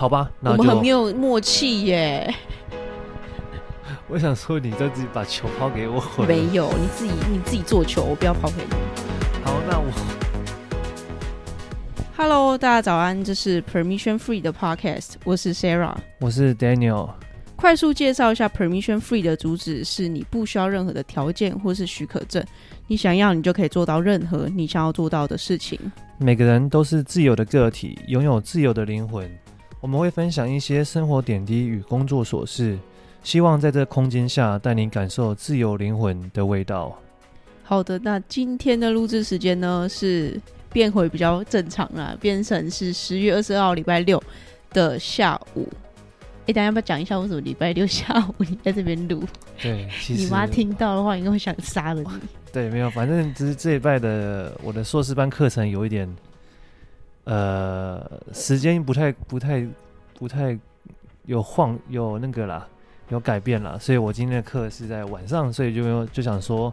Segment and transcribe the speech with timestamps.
[0.00, 2.34] 好吧，那我们很没有默契耶。
[4.08, 6.02] 我想说，你再自己把球抛给我。
[6.26, 8.70] 没有，你自己你自己做球，我不要抛给你。
[9.44, 9.92] 好，那我。
[12.16, 17.10] Hello，大家早安，这是 Permission Free 的 Podcast，我是 Sarah，我是 Daniel。
[17.54, 22.42] 快速介绍一下 Permission Free 的主旨是：你不需要任何的条件或是许可证，
[22.86, 25.78] 你想要你就可以做到任何你想要做到的事情。
[26.16, 29.30] 每个人都是自由的个体，拥有自由的灵魂。
[29.80, 32.78] 我们会分享一些生活点滴与工作琐事。
[33.22, 36.98] 希望在这空间下带你感受自由灵魂的味道。
[37.62, 40.40] 好的，那今天的录制时间呢是
[40.72, 44.22] 变回比较正常啦，变成是十月二十二号礼拜六
[44.70, 45.68] 的下午。
[46.46, 49.22] 哎，大家要不要讲一下为什么礼拜六下午你在这边录？
[49.60, 52.08] 对， 其实你妈听到的话应该会想杀了你。
[52.50, 56.08] 对，没有，反正只是这一拜的我的硕士班课程有一点，
[57.30, 59.64] 呃，时间不太、不太、
[60.18, 60.58] 不太
[61.26, 62.66] 有晃，有那个啦。
[63.10, 66.72] 有改变了，所以我今天的课是在晚上，所以就就想说。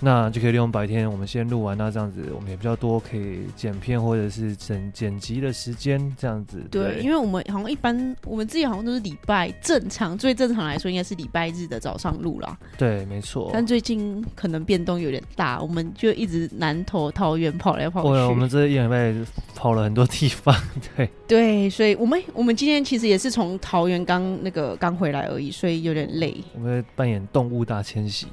[0.00, 6.62] 那就可以利用白天，我们先录完，那这样子我们也比较多可以剪片或者是剪剪辑的时间，这样子。
[6.70, 12.58] 对，对，因为我们好像一般，我们自己好像都是礼拜正常，最正常来说应该是礼拜日的早上录啦。
[12.76, 13.50] 对，没错。
[13.52, 18.08] 但最近可能变动有点大，我们就一直南投桃园跑来跑去。
[18.10, 19.14] 对，我们这一礼拜
[19.54, 20.54] 跑了很多地方。
[20.96, 21.08] 对。
[21.26, 26.36] 对，所以我们我们今天其实也是从桃园刚那个刚回来而已，所以有点累。
[26.54, 28.26] 我们会扮演动物大迁徙。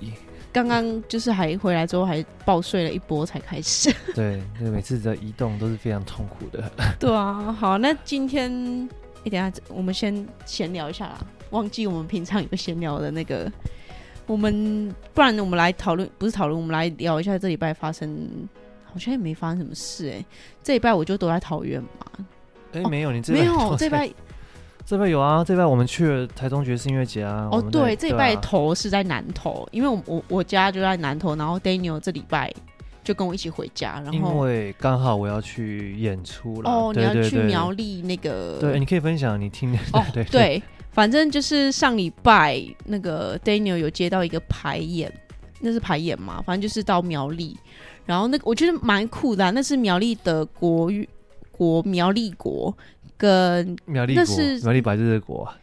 [0.54, 3.92] 刚刚就是还回来之后还暴睡了一波才开始。
[4.14, 6.72] 对，那每次的移动都是非常痛苦的。
[7.00, 8.50] 对啊，好，那今天
[8.84, 8.90] 你、
[9.24, 11.18] 欸、等下我们先闲聊一下啦，
[11.50, 13.52] 忘记我们平常有闲聊的那个，
[14.28, 18.48] 我们不然我们来讨论，不是讨论，我们来聊一下这礼拜发生，
[18.86, 20.26] 好像也没发生什么事哎、欸。
[20.62, 21.90] 这礼拜我就都在桃园嘛。
[22.74, 24.10] 哎、欸，没有，你这没有 这礼拜。
[24.86, 27.48] 这边有啊，这边我们去了台中爵士音乐节啊。
[27.52, 32.54] 哦，对，这礼拜头是在南投，因为我我我家就在南投，然后 Daniel 这礼拜
[33.02, 36.70] 就跟我一起回家，然后因为刚好我要去演出了。
[36.70, 38.58] 哦，你要去苗栗那个？
[38.60, 39.80] 对，你可以分享你听的。
[39.94, 45.12] 哦， 对，对，反正就是上礼拜那个 Daniel 有接到一个排演，
[45.62, 47.58] 那是排演嘛，反正就是到苗栗，
[48.06, 51.08] 然后那个我觉得蛮酷的啊，那是苗栗的国语
[51.52, 52.76] 国苗栗国。
[53.18, 55.54] 跟苗栗国，那是苗栗白日国，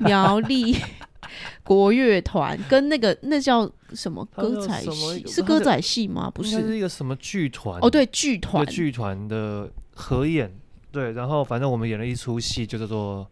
[0.00, 0.76] 苗栗
[1.62, 5.24] 国乐团跟那个那叫什么歌仔戏？
[5.26, 6.30] 是歌仔戏吗？
[6.34, 7.78] 不是，是一个什么剧团？
[7.80, 10.52] 哦，对，剧团，剧团的合演。
[10.92, 13.24] 对，然后反正我们演了一出戏，就叫做《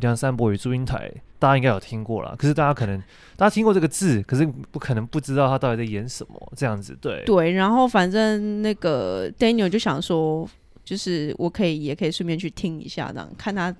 [0.00, 2.34] 梁山伯与祝英台》，大家应该有听过啦。
[2.36, 3.00] 可是大家可能
[3.36, 6.96] 大家听过这个字，可是不可能不知道他到底在演什么这样子。
[7.00, 10.46] 对，对，然后反正那个 Daniel 就想说。
[10.88, 13.74] 就是我可以也可以顺便去听一下，这样看他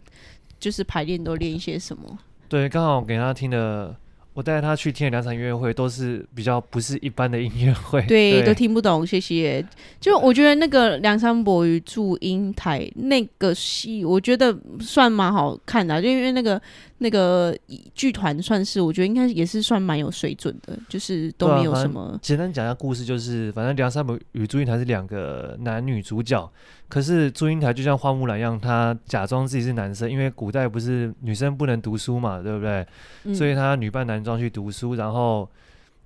[0.61, 2.19] 就是排练都练一些什么。
[2.49, 3.97] 对，刚好给他听的。
[4.35, 9.05] 我带他去听的两场音乐会，都是比较不是一般的音乐会，对，对，都听不懂。
[9.05, 9.67] 谢谢。
[10.01, 16.63] 就我觉得那个《梁山伯与祝英台》那个戏，我觉得算蛮好看的，啊，就因为那个
[16.99, 17.53] 那个
[17.97, 22.01] 剧团算是，我觉得应该也是算蛮有水准的，就是都没有什么。
[22.03, 26.49] 啊、简单讲一下故事，就是反正梁山伯与祝英台是两个男女主角。
[26.89, 32.87] 可是祝英台就像花木兰一样，她假装自己是男生，因为古代不是女生不能读书嘛，对不对？
[33.25, 35.47] 嗯、所以她女扮男装去读书，然后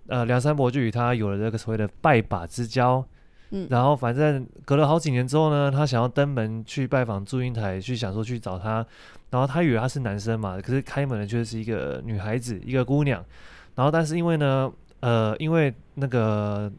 [0.09, 3.04] 呃，梁山伯就与她有了这个所谓的拜把之交。
[3.50, 8.84] 嗯，然后反正隔了好几年之后呢，他想要登门去拜访祝英台，去想说去找她，
[9.31, 13.25] 然后他以为他是男生嘛，可是开门的却是一个女孩子，一个姑娘。
[13.76, 16.72] 然后但是因为呢，呃，因为那个。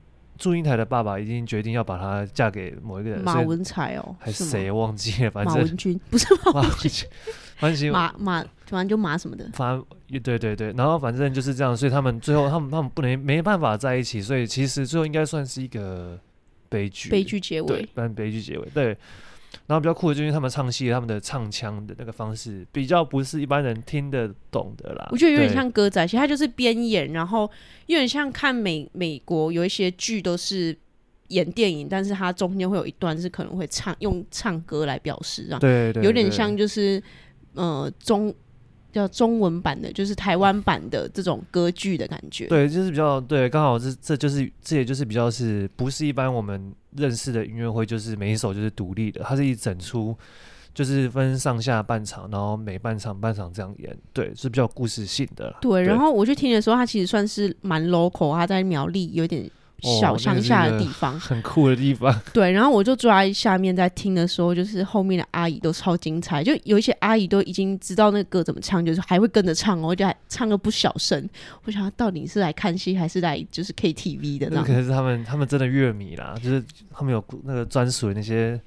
[0.43, 5.31] 祝英台的爸爸已经决定要把她嫁给某一个人，马文才哦，还是谁忘记了？
[5.31, 7.07] 反正马文君不是 马文君，
[7.55, 9.49] 反正马马反正就马什么的。
[9.53, 16.19] 反正对对对，然后反正就是这样，所以他们最后他们他们不能没办法在一起，所以其实最后应该算是一个
[16.67, 18.97] 悲剧，悲剧结尾，对，但悲剧结尾对。
[19.67, 25.07] 然后比较酷的就是他们唱戏，他们的唱腔的那个方式比较不是一般人听得懂的啦。
[25.11, 27.49] 我觉得有点像歌仔戏，他就是边演，然后
[27.87, 30.77] 有点像看美美国有一些剧都是
[31.29, 37.01] 演电影，但是它中间会有一段是可能会唱用唱歌来表示，这样对，对，对，有点像就是
[37.53, 38.33] 呃中。
[38.93, 42.45] 叫中文版的，就是台湾版的这种歌剧的感觉。
[42.45, 50.15] 对，就是比较对，刚好这这就是这也就是比较是不是一般我们认识的音乐会，就是每一首就是独立的，它是一整出，
[50.73, 55.53] 就是分上下半场，然后每半场半场这样演，对，是比较故事性的。
[55.59, 59.49] 对，对然后我去听的时候，它其实算是蛮 local，它在苗栗有点
[59.81, 62.13] 小乡下的地方，哦、很酷的地方。
[62.33, 71.27] 对，然后我就坐在下面在听的时候，就是后面的阿姨都超精彩，就有一些阿姨都已经知道那个歌怎么唱，就是还会跟着唱哦，就还唱个不小声。
[71.65, 74.49] 我想到底是来看戏还是来就是 KTV 的？
[74.51, 78.59] 那可能是他们他们真的乐迷啦，就是他们有那个专属的那些。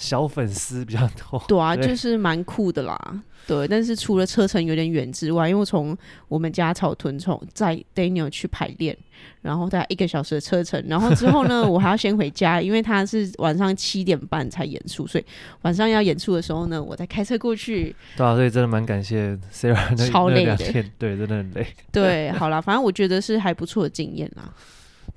[0.00, 2.98] 小粉丝比较多，对啊，对就是蛮酷的啦。
[3.46, 5.96] 对，但是除了车程有点远之外，因为从
[6.28, 8.96] 我们家草屯从在 Daniel 去排练，
[9.42, 15.24] 然后大概一个小时的车程，然后之后呢， 我还要先回家，因为他是晚上七点半才演出，所以
[15.62, 17.94] 晚上要演出的时候呢，我再开车过去。
[18.16, 20.56] 对啊，所以真的蛮感谢 Sarah，超累的，
[20.98, 21.66] 对，真的很累。
[21.92, 24.50] 对，好啦，反正我觉得是还不错的经验啦。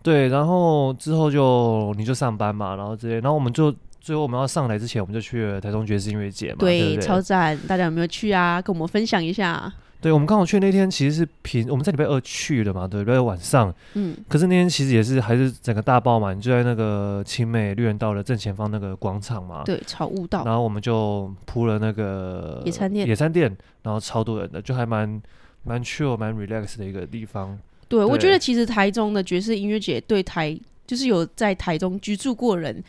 [0.01, 3.73] 对，然后之后就你就上班嘛，然后之类，然后我们就。
[4.03, 7.57] 最后我们要上来之前，我们就去了台中爵士音乐节嘛，对，对对超赞！
[7.65, 8.61] 大家有没有去啊？
[8.61, 9.71] 跟我们分享一下。
[10.01, 13.73] 对，我们刚好去那天其实是平，我们在礼拜二去的嘛，对，礼拜二晚上。
[13.93, 14.13] 嗯。
[14.27, 19.63] 可是那天其实也是还是整个大爆满，就在那个青美绿园道的正前方那个广场嘛。
[19.63, 20.43] 对，草悟道。
[20.43, 25.21] 然后我们就铺了那个野餐垫，野餐垫，然后超多人的，就还蛮
[25.63, 27.57] 蛮 chill、蛮 relax 的一个地方。
[27.87, 32.83] 对，对我觉得其实台中的爵士音乐节对台就是有在台中居住过人。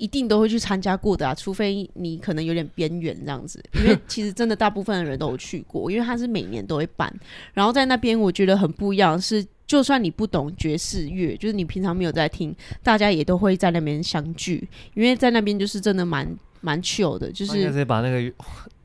[0.00, 7.14] 一定都会去参加过的啊，除非你可能有点边缘这样子，因为其实真的大部分的人都有去过，因为他是每年都会办。
[7.52, 16.26] 然后在那边我觉得很不一样，是就算你不懂爵士乐，就是你平常没有在听，大家也都会在那边相聚，因为在那边就是真的蛮
[16.62, 18.32] 蛮 chill 的，就是直接把那个直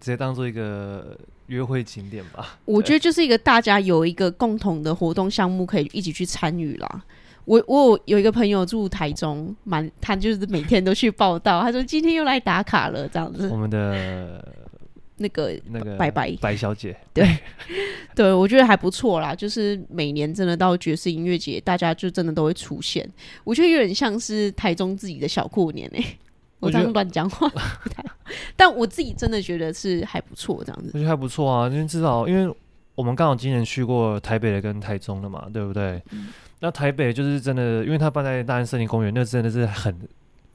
[0.01, 1.17] 接当做一个
[1.47, 2.59] 约会景点吧。
[2.65, 7.03] 我觉得就是一个大家有一个共同的活动项目可以一起去参与啦。
[7.45, 11.61] 我我有，有一个朋友住台中，蛮他就是每天都去报到。
[11.61, 13.47] 他说今天又来打卡了，这样子。
[13.49, 14.43] 我们的
[15.17, 17.37] 那个那个白白白小姐， 对
[18.15, 19.33] 对，我觉得还不错啦。
[19.33, 23.09] 就是每年真的到爵士音乐节，大家就真的都会出现。
[23.43, 26.17] 我觉得有点像是台中自己的小过年哎、欸。
[26.61, 27.51] 我这样乱讲话，
[28.55, 30.91] 但我自己真的觉得是还不错，这样子。
[30.93, 32.55] 我觉得还不错啊，因为至少因为
[32.95, 36.01] 我们刚好今年去过台北的跟台中的嘛，对不对？
[36.11, 36.29] 嗯
[36.61, 39.93] 那台北就是真的，因为它办在大安森林公园，那真的是很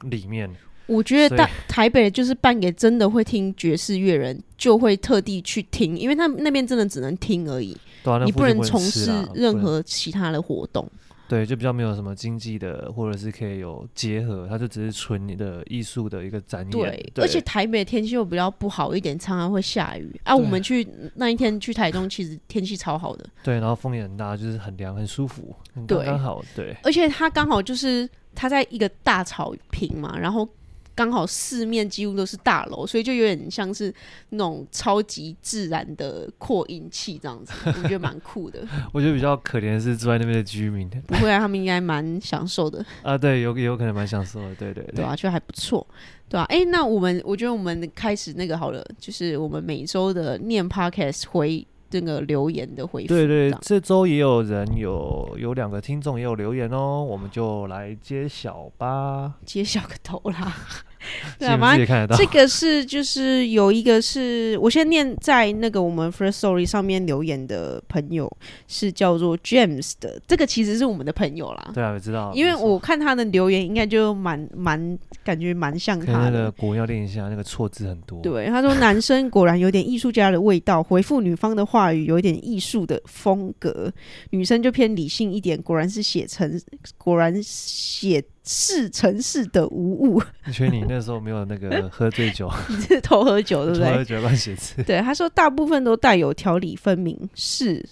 [0.05, 0.51] 里面。
[0.87, 7.77] 我觉得大台北就是办给真的会听爵士乐人，就会特地去听，因为他那边真的只能听而已，
[8.25, 10.91] 你不能从事任何其他的活动。
[11.31, 16.71] 对，就比较没有什么经济的，或者是可以有结合，它就只是纯你的艺术的一个展演。
[16.73, 20.21] 对，对而且台北天气又比较不好一点，常常会下雨。
[20.25, 20.85] 啊，我们去
[21.15, 23.25] 那一天去台中，其实天气超好的。
[23.45, 25.55] 对，然后风也很大，就是很凉，很舒服，
[25.87, 26.43] 刚刚好。
[26.57, 30.49] 对，对而且它刚好就是它在一个大草坪嘛，然后。
[30.95, 33.93] 刚好四面几乎都是大楼，所以就有点像是
[34.31, 38.61] 那种超级自然的扩音器这样子， 我觉得蛮酷的。
[38.93, 43.17] 我觉得比较可怜的是住在那边的居民，不会啊，他们应该蛮享受的 啊。
[43.17, 45.87] 对，有有可能蛮享受的，对对对，对啊，就还不错，
[46.29, 46.45] 对啊。
[46.45, 51.67] 哎、欸，那我们我觉得我们开始那个好了，就是我们每周的念 Podcast 回。
[51.91, 59.35] 这个留言的回复，对对，这周也有人有有两个听众也有留言哦，我们就来揭晓吧。
[59.45, 60.55] 揭晓个头啦！
[61.39, 68.31] 对啊，反正这个是就是有一个是我先念在那个我们 First Story 上面留言的朋友
[68.69, 71.71] 是叫做 James 的，这个其实是我们的朋友啦。
[71.75, 76.31] 对啊，我知道，因为我看他的留言应该就蛮蛮感觉蛮像他的。
[76.31, 78.21] 那个国要练一下，那个错字很多。
[78.21, 83.91] 对，他说男生果然有点艺术家的味道，回复女方的话语有一点艺术的风格，
[84.31, 86.61] 女生就偏理性一点，果然是写成，
[86.99, 88.23] 果然写。
[88.45, 90.23] 是城市的无误。
[90.47, 92.51] 你觉得你那时候没有那个喝醉酒？
[92.69, 93.89] 你是偷喝酒对不对？
[93.91, 94.83] 偷喝酒乱写字。
[94.83, 97.85] 对，他说大部分都带有条理分明是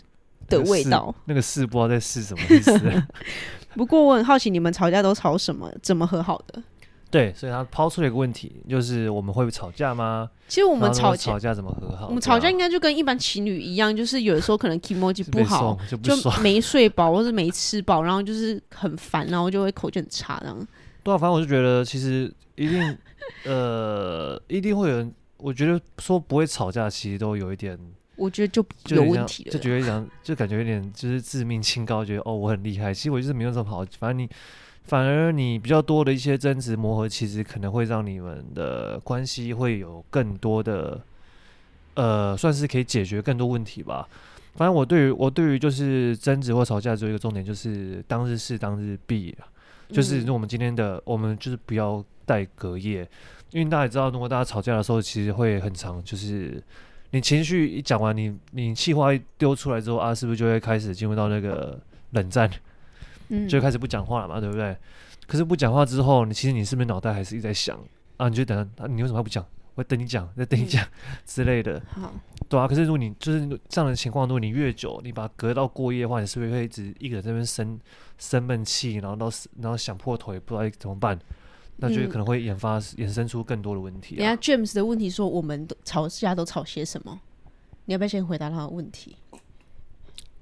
[0.49, 1.14] 的味道。
[1.26, 2.81] 那个是不知道在是什么意思。
[3.76, 5.71] 不过我很好奇，你们吵架都吵什么？
[5.83, 6.62] 怎么和好的？
[7.11, 10.29] 对，所以他抛出了一个问题，就是我们会不会吵架吗？
[10.47, 12.07] 其实我们吵吵架怎么和好？
[12.09, 20.69] 我们吵架应该就跟一般情侣一样，就是有的时候可能 kimochi 不好，就，没睡饱 或者没吃饱，然后就是很烦，然后就会口气很差这样。
[21.03, 22.99] 对啊，反正我就觉得其实一定
[23.47, 27.79] 呃一定会有人，我觉得说不会吵架，其实都有一点，
[28.17, 28.62] 我觉得就
[28.97, 34.29] 有问题了，就觉得讲就感觉有点就是自命清高，觉得哦我很厉害，其实我就是没有这么好，反正你。
[34.88, 40.99] 反而你比较多的一些争执磨合，其实可能会让你们的关系会有更多的，
[41.92, 44.09] 呃，算是可以解决更多问题吧。
[44.54, 49.37] 反正我对于我对于就是争执或吵架，只有一个重点，就是当日事当日毕，
[49.90, 53.07] 就是我们今天的我们就是不要带隔夜，
[53.50, 56.62] 因为大家也知道，如果大家吵架的时候，其实会很长，就是
[57.11, 61.78] 你情绪一讲完，你你气话一丢出来之后啊，是不是就会开始进入到那个
[62.12, 62.50] 冷战？
[63.29, 64.77] 嗯，就开始不讲话了嘛，对不对？
[65.27, 67.79] 可是不讲话之后，你其实你是不是脑袋还是一直在想
[68.17, 68.29] 啊？
[68.29, 69.45] 你就等啊，你为什么还不讲？
[69.75, 71.81] 我等你讲，再等你讲、嗯、之类的。
[71.89, 72.13] 好，
[72.49, 72.67] 对啊。
[72.67, 77.79] 可是如果你就是这样的情况，如果你越久，你把它隔到过夜的话，你是不是会一直一个人在那边生
[78.19, 79.31] 生闷气，然后到
[79.61, 81.17] 然后想破头也不知道怎么办？
[81.77, 84.19] 那就可能会引发、嗯、衍生出更多的问题、啊。
[84.19, 87.21] 人家 James 的问题说，我们都吵架都吵些什么？
[87.85, 89.15] 你要不要先回答他的问题？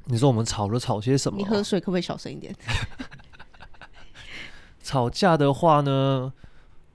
[0.06, 1.38] 你说我们吵了吵些什么？
[1.38, 2.54] 你喝水可不可以小声一点？
[4.82, 6.32] 吵架的话呢，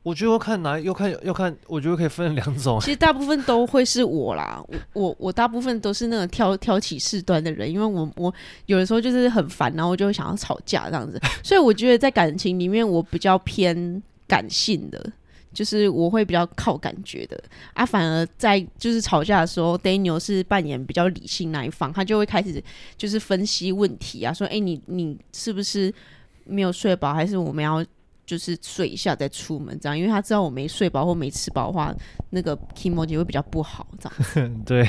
[0.01, 2.79] 我觉得要看哪，要看要看，我觉得可以分两种。
[2.81, 8.33] 其实大部分都会是我啦，我我我大部分都是那种挑挑起事端的人，因为我我
[8.67, 11.19] 有的时候就是很烦，然后我就会想要吵架这样子。
[11.43, 15.11] 所以我觉得在感情里面，我比较偏感性的，
[15.53, 17.41] 就是我会比较靠感觉的
[17.73, 17.85] 啊。
[17.85, 22.63] 反而在就是吵架的时候，Daniel 是扮演比较理性那一方，他就会开始
[22.97, 25.93] 就是分析问题啊，说哎、欸，你你是不是？
[26.43, 27.85] 没有睡饱，还是我们要
[28.25, 29.97] 就是睡一下再出门这样？
[29.97, 31.95] 因为他知道我没睡饱或没吃饱的话，
[32.31, 34.09] 那个 kimoji 会比较不好这
[34.41, 34.63] 样。
[34.65, 34.83] 对，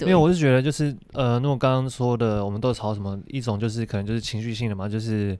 [0.00, 3.18] 因为我是觉得就是呃，那我刚刚说的，我们都吵什么？
[3.28, 5.38] 一种就是可能就是情绪性的嘛，就是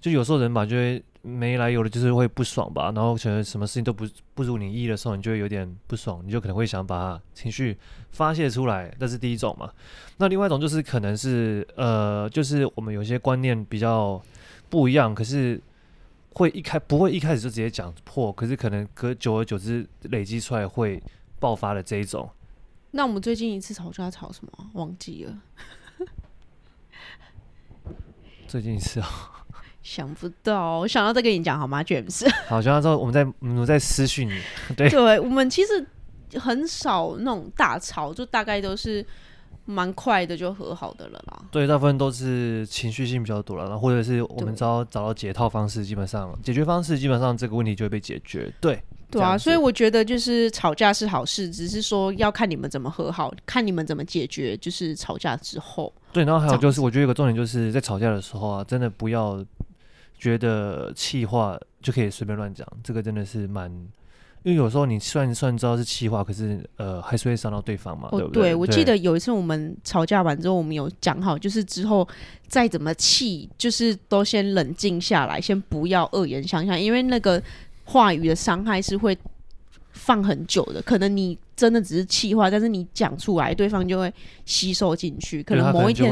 [0.00, 7.76] 就有时候人吧，就会没来由的，就是会不爽吧，然后觉得什么事情都不不如你意的时候，你就会有点不爽，你就可能会想把情绪
[8.10, 9.70] 发泄出来，这是第一种嘛。
[10.16, 14.20] 那另外一种就是可能是呃，就是我们有些观念比较。
[14.70, 15.60] 不一样，可是
[16.34, 21.02] 会一开不会一开始就直接讲破，可是可能隔久而久之累积出来会
[21.40, 22.30] 爆发的这一种。
[22.92, 24.70] 那我们最近一次吵架吵什么？
[24.74, 25.36] 忘记了。
[28.46, 29.39] 最近一次啊，
[29.82, 32.30] 想不到，我想到再跟你讲好吗，James？
[32.48, 34.40] 好，想到之后我们再我们再私讯你。
[34.76, 35.86] 对，对我们其实
[36.38, 39.04] 很少那种大吵，就大概都是。
[39.66, 41.42] 蛮快的就和好的了啦。
[41.48, 48.52] 对，大部分都是情绪性比较多了，然后或者是我们只要找到解套方式，基本上解决方式基本上这个问题就会被解决。
[48.60, 48.82] 对，
[49.12, 54.56] 对啊，所以我觉得就是吵架是好事，只是说要看你们怎么和好，看你们怎么解决。
[54.56, 59.44] 就是吵架之后，对，然后还有就是，我觉得有个重点就是在吵架的时候啊，真的不要
[60.20, 63.68] 觉得气话就可以随便乱讲，这个真的是蛮。
[64.42, 68.42] 因为有时候你算算知道是气话，可是呃还是会伤到对方嘛，哦、对不对？
[68.44, 72.08] 对，我记得有一次我们吵架完之后，我们有讲好，就是之后
[72.46, 77.42] 再怎么气，就是都先冷静下来，先不要恶言相向，因为那个
[77.84, 79.14] 话语的伤害是会
[79.92, 80.80] 放很久的。
[80.80, 84.10] 可能你真的只是气话，但是你讲出来，对方就会
[84.46, 86.10] 吸收进去，可能某一天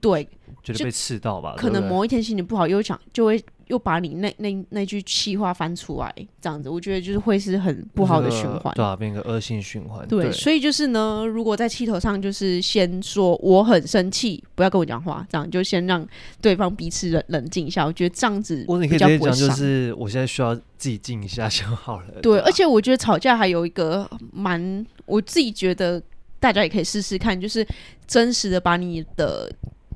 [0.00, 0.28] 对
[0.62, 3.42] 觉得被刺到吧，可能某一天心情不好，又想就会。
[3.70, 10.04] 又把你那那那句气话翻出来，这样子，我觉得就是会是很不好的循环，对啊，变个恶性循环。
[10.08, 16.04] 对，所以就是呢，如果在气头上，就是先说我很生气，不要跟我讲话，这样就先让
[16.40, 17.86] 对方彼此冷冷静一下。
[17.86, 22.06] 我觉得这样子，或者你可以直接讲，就是我现在需要自己静一下就好了。
[22.20, 26.02] 对，而且我觉得吵架还有一个蛮，我自己觉得
[26.40, 27.64] 大家也可以试试看，就是
[28.08, 29.48] 真实的把你的。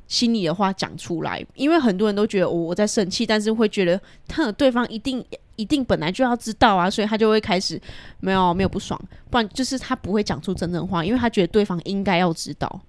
[0.07, 5.25] 心里的话讲出来，因为很多人都觉得我我在生气，但是会觉得他对方一定
[5.57, 7.81] 一定本来就要知道啊，所以他就会开始
[8.21, 12.81] 没有没有不爽，不然就是他不会讲出真正话，因为他觉得对方应该要知道。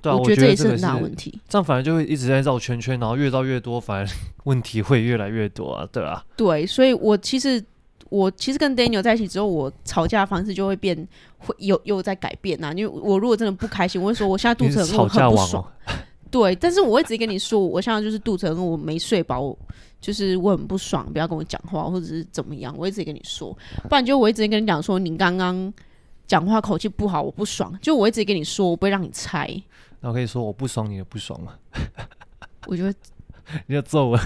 [0.00, 1.40] 对啊，我觉得这也是很大问题。
[1.48, 4.06] 这样反而就会一直在绕圈圈，然后越绕越多，反而
[4.44, 6.22] 问题会越来越多啊，对啊。
[6.36, 7.64] 对，所以我其实
[8.10, 10.94] 我其实跟 Daniel 在一起之后，我吵架的方式就会变，
[11.38, 12.72] 会有有在改变呐、啊。
[12.76, 15.64] 因为我如果真的不开心，我会说我现在肚子很饿，很不爽。
[16.34, 19.56] 对，但是我会直接跟你说，我现在就是肚子饿，我没睡饱，
[20.00, 23.56] 就是我很不爽，不要跟我讲话，或者是怎么样，我会直接跟你说，
[23.88, 25.72] 不然就我会直接跟你讲说，你刚刚
[26.26, 29.48] 讲话口气不好，我不爽，就我会直接跟你说，我不会让你猜。
[30.00, 31.54] 那我可以说我不爽，你也不爽吗？
[32.66, 32.92] 我觉得。
[33.66, 34.20] 你要揍我？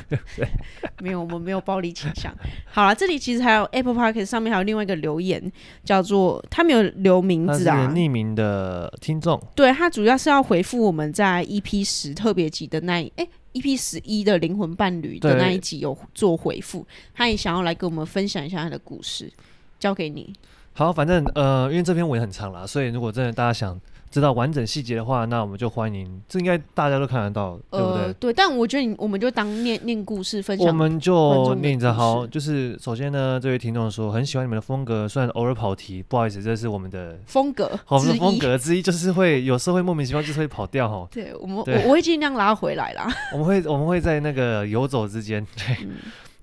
[1.00, 2.34] 没有，我们没有暴力倾向。
[2.66, 5.50] 好了，这里其实还有 Apple Podcast 上面还有另外一个留言，
[5.84, 9.40] 叫做他没有留名字啊，匿名的听众。
[9.54, 19.32] 对，他主要是要回复我们在 EP 十特别集的那一哎 EP 十一的灵魂伴侣的那一集有做回复，他也想要来跟我们分享一下他的故事，
[19.78, 20.32] 交给你。
[20.72, 23.80] 好，反正呃，因为这篇文很长啦，所以如果真的大家想。
[24.10, 26.20] 知道完整细节的话，那我们就欢迎。
[26.28, 28.12] 这应该大家都看得到，呃、对不对？
[28.14, 30.66] 对，但我觉得你，我们就当念念故事分享。
[30.66, 37.70] 我们就念着好，就是首先呢，这位听众说很喜欢你们的风格，虽然偶尔跑题，不好意思，这是我们的风格。
[37.88, 41.08] 我们的风格之一就是会有时候会莫名其妙就是会跑掉哈。
[41.10, 43.08] 对我们，我我会尽量拉回来啦。
[43.32, 45.76] 我们会我们会在那个游走之间，对。
[45.82, 45.96] 嗯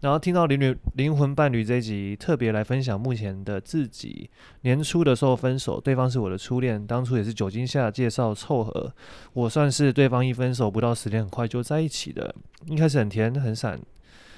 [0.05, 4.29] 然后听到灵女灵魂伴侣这一集，特别来分享目前的自己。
[4.61, 8.93] 年初的时候分手，对方是我的初恋，当初也是酒精下介绍凑合，
[9.33, 12.35] 我算是对方一分手不到十天，很快就在一起的。
[12.67, 13.79] 一开始很甜很闪，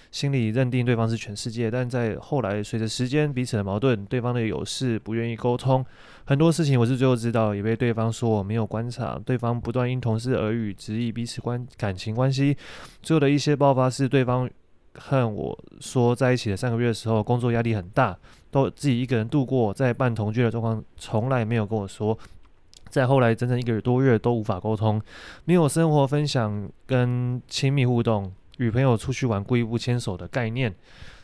[0.10, 5.86] 心里认定对方是全世界，但在后来随着时间彼此的矛盾，对方的有事不愿意沟通，
[6.24, 12.56] 很多事情我是最后知道，也被对方说我没有观察，对方不断因同事耳语质疑彼此关感情关系，
[13.02, 14.50] 最后的一些爆发是对方。
[14.98, 18.18] 和我说在一起的三个月的时候，工作压力很大，
[18.52, 22.18] 都自己一个人度过，在半同居的状况，从来没有跟我说。
[22.90, 25.02] 在后来整整一个月多月都无法沟通，
[25.44, 30.74] 没有生活分享跟亲密互动，与朋友出去玩故意不牵手的概念，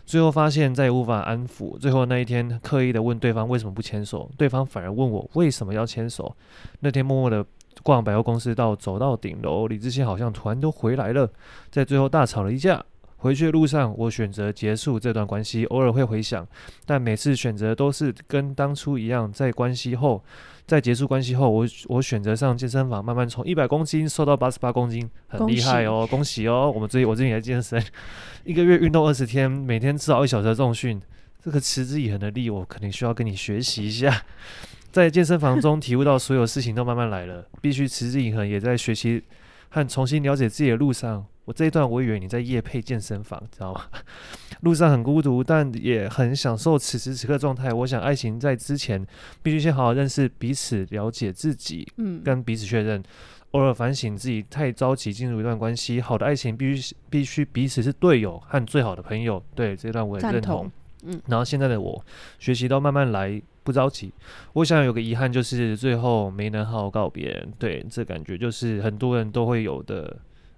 [0.06, 1.78] 最后发现再也无法安抚。
[1.80, 6.36] 最后那一天刻意的问对方为什么不牵手，对方反而问我为什么要牵手。
[6.82, 7.44] 那天默默的
[7.82, 11.32] 逛百货公司到走到顶楼，理智线好像突然都回来了，
[11.72, 12.84] 在最后大吵了一架。
[13.24, 15.64] 回去的路上，我选择结束这段关系。
[15.68, 16.46] 偶尔会回想，
[16.86, 19.32] 但每次选择都是跟当初一样。
[19.32, 20.22] 在关系后，
[20.68, 26.70] 在结束关系后，我我选择上健身房，慢慢从一百公斤瘦到八十八公斤，很厉害哦，恭喜，哦！
[26.70, 27.82] 我们最近我最近来健身，
[28.44, 31.02] 一个月运动二十天，每天至少一小时的重训，
[31.42, 34.22] 这个持之以恒的力，我肯定需要跟你学习一下。
[34.92, 39.24] 在健身房中体悟到，所有事情都慢慢来了，必须持之以恒，也在学习
[39.70, 41.26] 和重新了解自己的路上。
[41.46, 43.82] 我这一段我以为你在夜配健身房，知道吗？
[44.62, 47.74] 路上很孤独，但也很享受此时此刻状态。
[47.74, 49.06] 我想爱情在之前
[49.42, 53.04] 必须先好好认识彼此，了解自己，嗯，跟彼此确认，
[53.52, 56.00] 偶尔反省自己太着急进入一段关系。
[56.00, 59.44] 好的爱情必须必须彼此是队友和最好的朋友。
[59.54, 60.72] 对，这段我也认同，
[61.04, 61.22] 嗯。
[61.28, 62.06] 然后现在的我
[62.40, 64.14] 学习到慢慢来，不着急。
[64.54, 67.46] 我想有个遗憾就是最后没能好好告别。
[67.60, 70.18] 对，这感觉就是很多人都会有的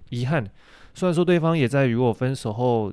[0.09, 0.47] 遗憾。
[0.95, 2.91] 虽然说对方也在与我分手后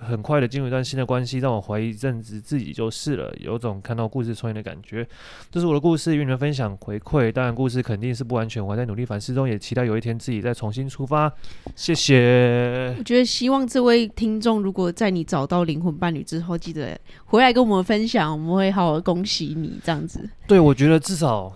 [0.00, 5.06] 很快的进入一段新的关系，让我怀疑一阵子自己就是了，有种看到故事重演的感觉。
[5.50, 7.30] 这是我的故事，与你们分享回馈。
[7.30, 11.30] 当然，故事肯定是不完全，我还在努力反思中，也期待有一天自己再重新出发。
[11.76, 12.94] 谢谢。
[12.98, 19.78] 我觉得希望这位听众，如果在你找到灵魂伴侣之后，记得回来跟我们分享，我们会好好恭喜你。
[19.84, 21.54] 这样子，对，我觉得至少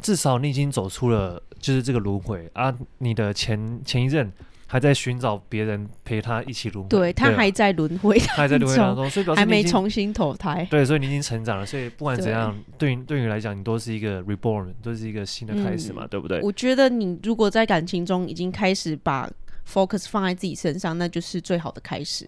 [0.00, 4.32] 至少你已经走出了就是这个轮回啊，你的前前一任。
[4.72, 10.66] 还在寻找别人陪他一起轮回，对，他还在轮回，还在轮回当中，所以表示还没重新投胎。
[10.70, 16.40] 对，所以你已经成长了，所以不管怎样，对于对于你来讲，你都是一个 reborn，都是一个新的开始嘛，嗯、对不对？
[16.40, 19.30] 我觉得你如果在感情中已经开始把
[19.70, 22.26] focus 放在自己身上，那就是最好的开始。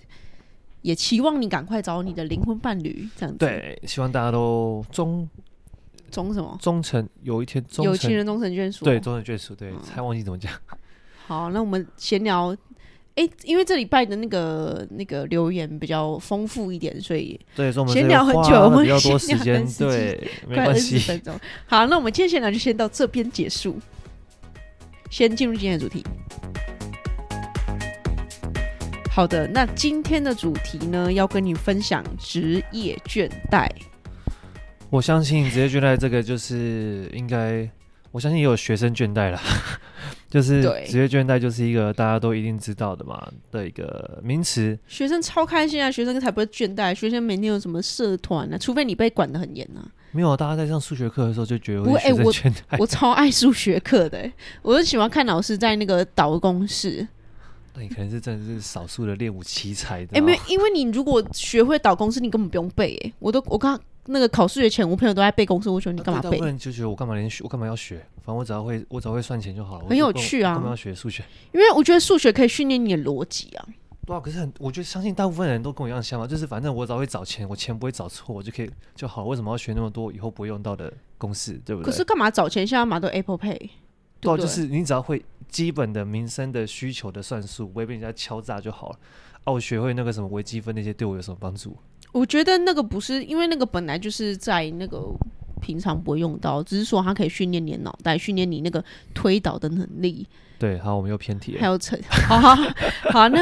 [0.83, 3.38] 也期望你赶快找你的灵魂伴侣，这样子。
[3.38, 5.26] 对，希望大家都忠
[6.11, 6.59] 忠什么？
[6.61, 8.85] 忠诚，有一天忠，有情人终成眷属。
[8.85, 9.54] 对，终成眷属。
[9.54, 10.52] 对，才忘记怎么讲。
[11.27, 12.55] 好，那我们闲聊，
[13.15, 21.35] 哎、欸，因为这礼拜的那个那个留言比较丰富一点，所以对，所以我们闲聊很久，我们比较多时间，对，快二十分钟。
[21.67, 23.79] 好，那我们今天闲聊就先到这边结束，
[25.09, 26.05] 先进入今天的主题。
[29.11, 33.67] 好的，那今天的主题呢，要跟你分享职业倦怠。
[34.91, 37.67] 我相信职业倦怠这个就是应该，
[38.11, 39.41] 我相信也有学生倦怠了。
[40.35, 44.77] 就是职业倦怠，就是一个大家都一定知道的嘛的一个名词。
[44.88, 45.88] 学生超开心啊！
[45.88, 48.59] 学生才不会倦怠，学生每天有什么社团呢？
[48.59, 49.87] 除非你被管得很严啊。
[50.11, 52.62] 没有，大家在上数学课的时候就觉得我学生倦怠。
[52.73, 54.29] 我我超爱数学课的，
[54.62, 57.07] 我就喜欢看老师在那个导公式。
[57.77, 60.18] 那你可能是真的是少数的练武奇才的。
[60.18, 63.01] 哎，没有，因为你如果学会导公式，你根本不用背。
[63.05, 63.81] 哎，我都我刚。
[64.07, 66.31] 那个考数学前，我朋友都在背公式，我说你干嘛背？
[66.31, 67.97] 大部分就觉得我干嘛连学，我干嘛要学？
[68.23, 69.88] 反正我只要会，我只要会算钱就好了。
[69.88, 70.55] 很有趣啊！
[70.55, 71.25] 干嘛要学数学？
[71.53, 73.67] 因为我觉得数学可以训练你的逻辑啊。
[74.07, 79.29] 对啊，可是很，我觉得相信大部分人都跟我一样想法，就是反正我只要会找钱，我钱不会找错，我就可以就好了。
[79.29, 81.55] 为什么要学那么多以后不会用到的公式？
[81.64, 81.90] 对不对？
[81.90, 82.67] 可是干嘛找钱？
[82.67, 83.71] 现在嘛都 Apple Pay。
[84.21, 88.99] 对，啊，就是你只要会基本的民生的需求的算术，不会被人家敲诈就好了。
[89.45, 91.77] 啊，我学会那个什么微积分那些，对我有什么帮助？
[92.14, 95.03] 我觉得那个不是，因为那个本来就是在那个
[95.61, 100.24] 平常不会用到，只是说它可以训练你的脑袋，训练你那个推导的能力。
[100.57, 101.61] 对，好，我们又偏题了。
[101.61, 101.98] 还有成，
[102.29, 102.55] 好好
[103.11, 103.40] 好，那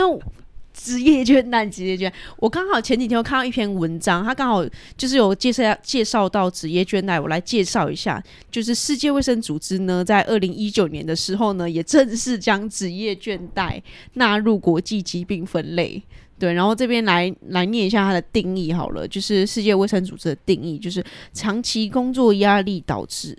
[0.73, 2.13] 职业倦怠，职业倦怠。
[2.39, 4.65] 我刚好前几天我看到一篇文章，它刚好
[4.97, 8.21] 就是有介绍介绍到职业倦怠，我来介绍一下。
[8.51, 13.83] 就是世界卫生组织呢，在二零一九年的时候呢，也正式将职业倦怠
[14.15, 16.03] 纳入国际疾病分类。
[16.43, 21.01] 对，然后这边来来念一下它的定义好了，就是世界卫生组织的定义，就是
[21.33, 23.39] 长期工作压力导致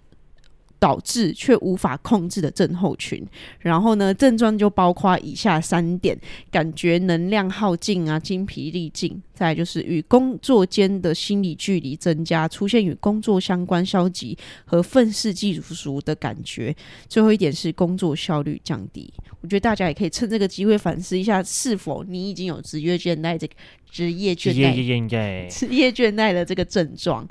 [0.84, 3.26] 导致却无法控制的症候群。
[3.60, 6.19] 然后呢，症状就包括以下三点：
[6.52, 16.76] 感觉能量耗尽啊，精疲力尽；再来就是与工作间的心理距离增加，出现与工作相关消极和愤世嫉俗的感觉；
[17.08, 19.10] 最后一点是工作效率降低。
[19.39, 23.54] 我觉得大家也可以趁这个机会反思一下，是否你已经有职业倦怠这个
[23.89, 27.26] 职业倦怠职业倦怠的这个症状。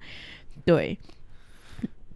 [0.64, 0.96] 对，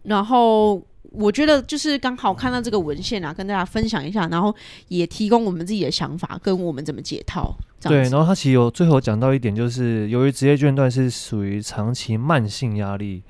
[0.01, 4.53] 然后我觉得就是刚好看到这个文献啊，跟大家分享一下，然后
[4.87, 7.55] 也提供我们自己的想法，跟我们怎么解套。
[7.81, 13.21] 对，然后他其实有最后讲到一点，就是由于职业倦怠是属于长期慢性压力，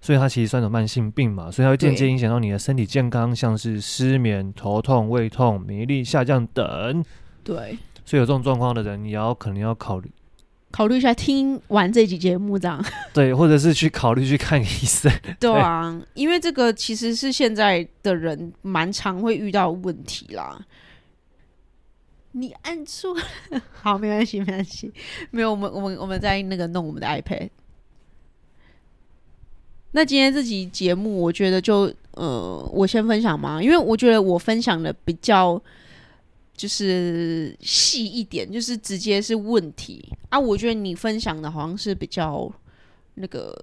[0.00, 7.04] 所以它其实算种慢性病嘛，所以它会间接影响到你的身体健康，像是失眠、头痛、胃痛、免疫力下降等。
[7.42, 10.10] 对，所以有这种状况的人，你要可能要考虑。
[10.70, 12.84] 考虑一下，听完这集节目这样。
[13.14, 15.10] 对，或者是去考虑去看医生。
[15.40, 20.60] 对啊，因为这个其实是现在的人蛮常会遇到问题啦。
[22.32, 23.16] 你按错，
[23.72, 24.92] 好，没关系，没关系。
[25.30, 27.48] 没有，我们我们我们在那个弄我们的 iPad。
[29.92, 35.60] 那今天这集节目，我觉得就呃，我先分享嘛，因为我觉得我分享的比较。
[36.58, 40.36] 就是细一点，就是直接是问题啊。
[40.36, 42.52] 我觉得你分享的好像是比较
[43.14, 43.56] 那个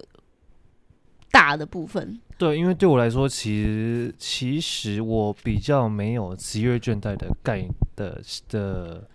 [1.30, 2.18] 大的部分。
[2.38, 9.06] 对，因为对我来说，其实其实我比较没有职业倦怠的概的的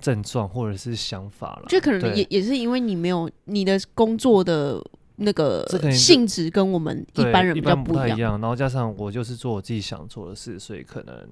[0.00, 1.66] 症状或者是想法了。
[1.68, 4.82] 就可能也也是因为你没有你的工作的
[5.16, 11.28] 那个性质跟我们一般人比较不一样，一一样，然后加上我就是做我自己想做的事，所以可能。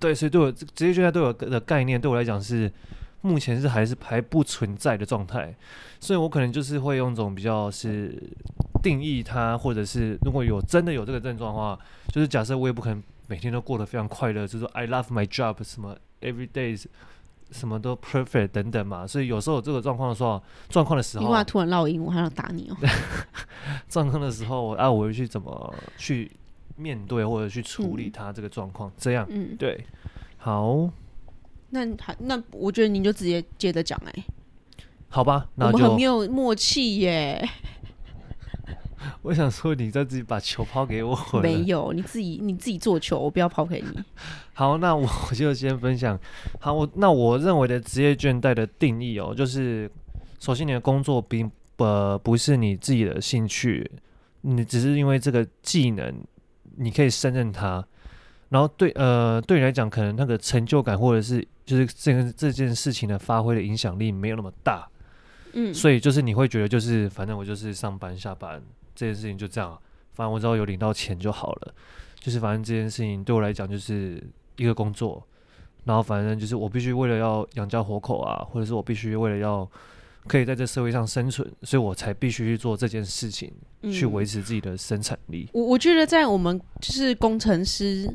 [0.00, 2.72] 对，所以对我职业倦怠对我的概念，对我来讲是
[3.20, 5.54] 目前是还是还不存在的状态，
[6.00, 8.18] 所以我可能就是会用一种比较是
[8.82, 16.86] 定义它，或者是如果有真的有这个症状的话，就是假设我也不可能每天都过得非常快乐，就是说 I love my job 什么 every days
[17.50, 22.76] 什么都 perfect 等等嘛，所以有时候有这个状况的时候，状况的时候，你话突然烙音，我还要打你哦。
[23.90, 26.30] 状况的时候，啊，我会去怎么去？
[26.80, 29.84] 面对或者去处理他这个状况，嗯、这样，嗯，对，
[30.38, 30.90] 好，
[31.68, 34.24] 那还那我觉得你就直接接着讲哎，
[35.08, 37.46] 好吧，那我们很没有默契耶。
[39.22, 44.02] 我想说，你再自己把球抛给我，没有，你自己你自己做球，我不要抛给你。
[44.54, 46.18] 好，那我就先分享。
[46.58, 49.90] 好，我那我认为的职业倦怠的定义哦，就是
[50.38, 53.90] 首先你的工作并不、呃、不是你自己的兴趣，
[54.42, 56.14] 你只是因为这个技能。
[56.82, 57.84] 你可以胜任它，
[58.48, 64.88] 然后对呃，对你来讲，可能那个成就感或者是就是这个这件事情的发挥的影响力没有那么大，
[65.52, 68.62] 嗯，所以就是你会觉得就是反正我就是上班下班
[68.94, 69.78] 这件事情就这样，
[70.14, 71.74] 反正我只要有领到钱就好了，
[72.18, 74.18] 就是反正这件事情对我来讲就是
[74.56, 75.22] 一个工作，
[75.84, 79.70] 然后反正就是我必须为了要养家活口啊，或者是我必须为了要。
[80.26, 83.50] 可以在这社会上生存，所以我才必须去做这件事情，
[83.82, 85.48] 嗯、去维持自己的生产力。
[85.52, 88.08] 我我觉得在我们就是工程师，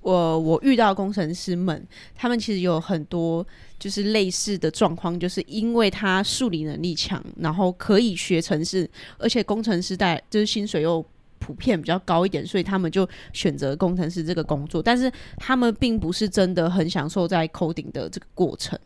[0.00, 3.46] 我我遇到工程师们，他们其实有很多
[3.78, 11.04] 就是类似的状况，就是因为他数理能力强，然后可以学程式，而且工程师带就是薪水又
[11.38, 14.82] 普遍比较高一点，所以他们就选择工程师这个工作。
[14.82, 18.76] 但是他们并不是真的很享受在 coding 的这个过程。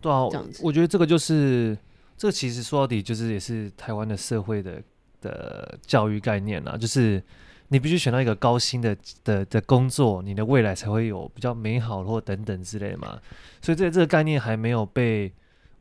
[0.00, 1.76] 对啊，这样子，我觉得这个就是。
[2.16, 4.82] 这其实说到底就是也是台湾的社会的
[5.20, 7.22] 的教育概念啦，就是
[7.68, 13.18] 你必须选到一个高薪的的的工作，你的未来才会有比较美好或等等之类的嘛。
[13.60, 15.32] 所以在这个概念还没有被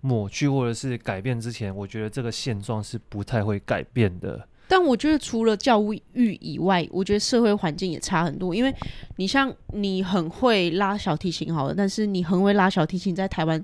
[0.02, 4.48] 抹去或者是改变之前，我觉得这个现状是不太会改变的。
[4.68, 5.80] 但我觉得除了教
[6.14, 8.54] 育以外，我觉得社会环境也差很多。
[8.54, 8.74] 因为
[9.18, 13.64] 你像你很会拉小提琴好了，但是你很会拉小提琴，在台湾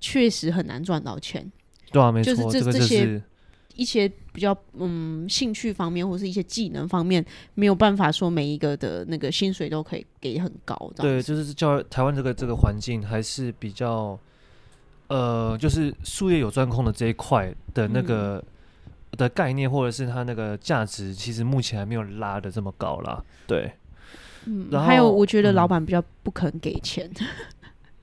[0.00, 1.48] 确实很难赚到钱。
[1.92, 3.22] 对啊，没错，就是这、这些
[3.76, 7.24] 一些比较嗯兴趣方面或是一些技能方面，
[7.54, 10.92] 没有办法说每一个的那个薪水都可以给很高。
[10.96, 14.18] 对，就是教台湾这个这个环境还是比较
[15.08, 18.44] 呃，就是术业有专攻的这一块的那个、
[19.12, 23.24] 嗯、的概念，或者是它那个价值，其实目前还没有拉的这么高啦。
[23.46, 23.72] 对，
[24.44, 27.10] 嗯，然后还有我觉得老板比较不肯给钱。
[27.18, 27.26] 嗯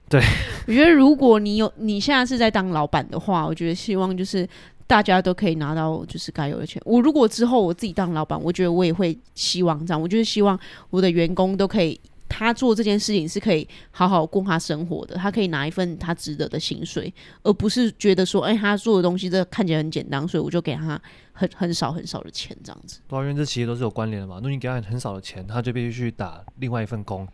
[0.10, 0.22] 对，
[0.68, 4.48] 我觉得如果你有你现在是在当老板的话，我觉得希望就是
[4.86, 6.82] 大家都可以拿到就是该有的钱。
[6.86, 10.58] 我如果之后我自己当老板，我觉得我也会希望这样，我就是希望
[10.90, 21.02] 我的员工都可以他做这件事情是可以好好过他生活的，他可以拿一份他值得的薪水，而不是觉得说，哎、欸，他做的东西这看起来很简单，所以我就给他
[21.34, 23.00] 很很少很少的钱这样子。
[23.08, 24.36] 对，因为这其实都是有关联的嘛。
[24.36, 27.28] 如果你给他很少的钱，他就必须去打另外一份工，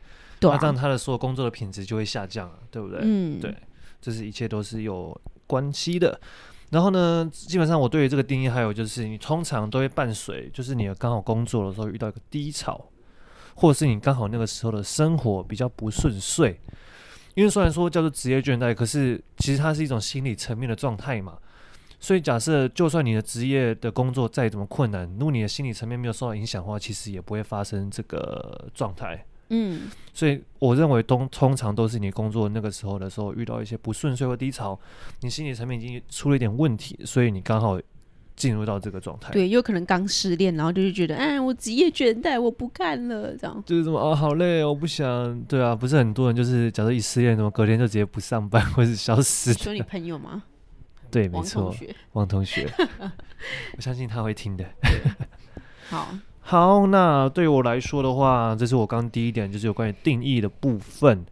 [0.49, 2.99] 对、啊，那这样他的所有工作的品质就会下降了，对不对？
[3.03, 3.55] 嗯，对，
[4.01, 6.19] 这是一切都是有关系的。
[6.71, 12.89] 然后呢，基本上我对于这个定义还有就是，你通常都会伴随，就是你刚好工作的时候遇到一个低潮。
[13.55, 16.59] 或者是你刚好那个时候的生活比较不顺遂，
[17.35, 21.37] 因为虽然说叫做职业倦怠，可是其实它是一种心理层面的状态嘛。
[21.99, 29.23] 所以假设就算你的职业的工作再怎么困难，如果你的心理层面没有受到影响的话，其实也不会发生这个状态。
[29.53, 29.81] 嗯，
[30.13, 34.79] 所以我认为通通常都是你工作那个时候的时候遇到一些不顺遂或低潮，
[35.21, 37.79] 你心理层面已经出了一点问题，所以你刚好。
[38.35, 49.53] 进入到这个状态，对，有可能刚失恋，然后就是觉得，哎，我职业倦怠，我不干了，这样就是什么啊，好累，我不想，对啊，不是很多人就是，假如一失恋，什么隔天就直接不上班，或者消失。
[49.53, 50.41] 说你朋友吗？
[51.11, 52.67] 对，没错，王同学，王同学，
[53.77, 54.65] 我相信他会听的。
[55.87, 61.25] 好，好，那对我来说的话，这是我刚第一点，就是有关于定义的部分。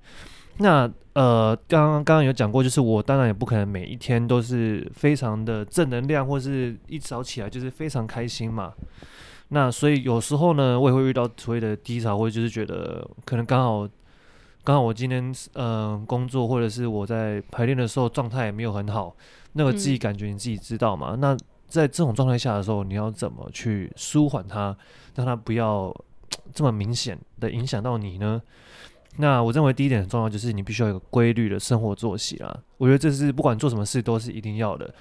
[0.57, 8.71] 那呃，刚刚刚刚有讲过，就是我当然也不可能每一天都是非常的正能量，或是一早起来就是非常开心嘛。
[9.49, 13.85] 那所以有时候呢，我也会遇到所谓的低潮，或者就是觉得可能刚好
[14.63, 15.21] 刚好我今天
[15.55, 19.13] 嗯、呃、工作，或者是我在排练的时候状态也没有很好，
[19.53, 21.09] 那个自己感觉你自己知道嘛。
[21.15, 21.37] 嗯、那
[21.71, 24.75] 在这种状态下的时候，你要怎么去舒缓它，
[25.15, 25.95] 让它不要
[26.53, 28.41] 这么明显的影响到你呢？
[29.17, 32.59] 那我认为第一点很重要，就是你必须要有个规律的生活作息啦。
[32.77, 34.93] 我觉得这是不管做什么事都是一定要的，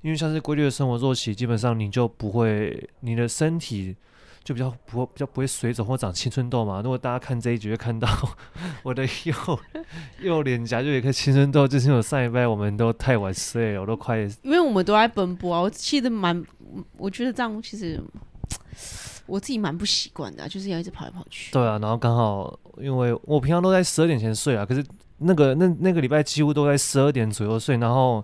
[0.00, 3.94] 因为像是规律的生活作息，基本上你就不会，你的身体
[4.44, 6.80] 就比较不比较不会水肿或长青春痘嘛。
[6.82, 8.08] 如果大家看这一集会看到
[8.84, 9.34] 我的右
[10.20, 15.60] 右脸颊就有一颗青春痘，就是因为上一拜我们都太晚睡了，我都快因为我们都在奔波啊。
[15.62, 16.44] 我其实蛮，
[16.98, 18.00] 我觉得这样其实。
[19.26, 21.50] 我自己蛮不习惯的，就是要一直跑来跑去。
[21.50, 24.84] 对啊，然后刚好因为我平常都在十二点前睡啊，可是
[25.16, 28.22] 那个那那个礼拜几乎都在十二点左右睡，然后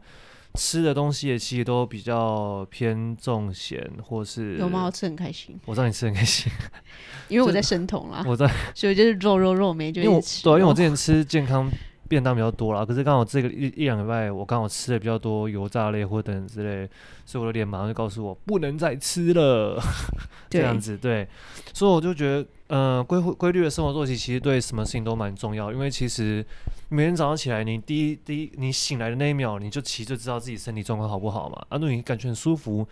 [0.54, 4.84] 吃的东西也其实都比较偏重咸，或是有吗？
[4.84, 6.50] 我吃很开心，我知道你吃很开心，
[7.28, 10.42] 因为我在生酮啦，我在，所以就是肉肉肉没就吃。
[10.42, 11.70] 对，因为我之前吃健康。
[12.10, 16.90] 便当比较多啦，可是刚好这个一一两个礼拜，我刚好吃的比较多油炸类或等等之类，
[17.24, 19.80] 所以我的脸马上就告诉我不能再吃了，
[20.50, 21.28] 这样子对，
[21.72, 26.44] 所以我就觉得，呃，规规律的生活作息其实对什么事情都蛮重要，因为其实
[26.88, 32.84] 每天早上起来，你第一第一你醒来的那一秒，你就其实就知道自己身体状况好不好嘛，啊，如果你感觉很舒服，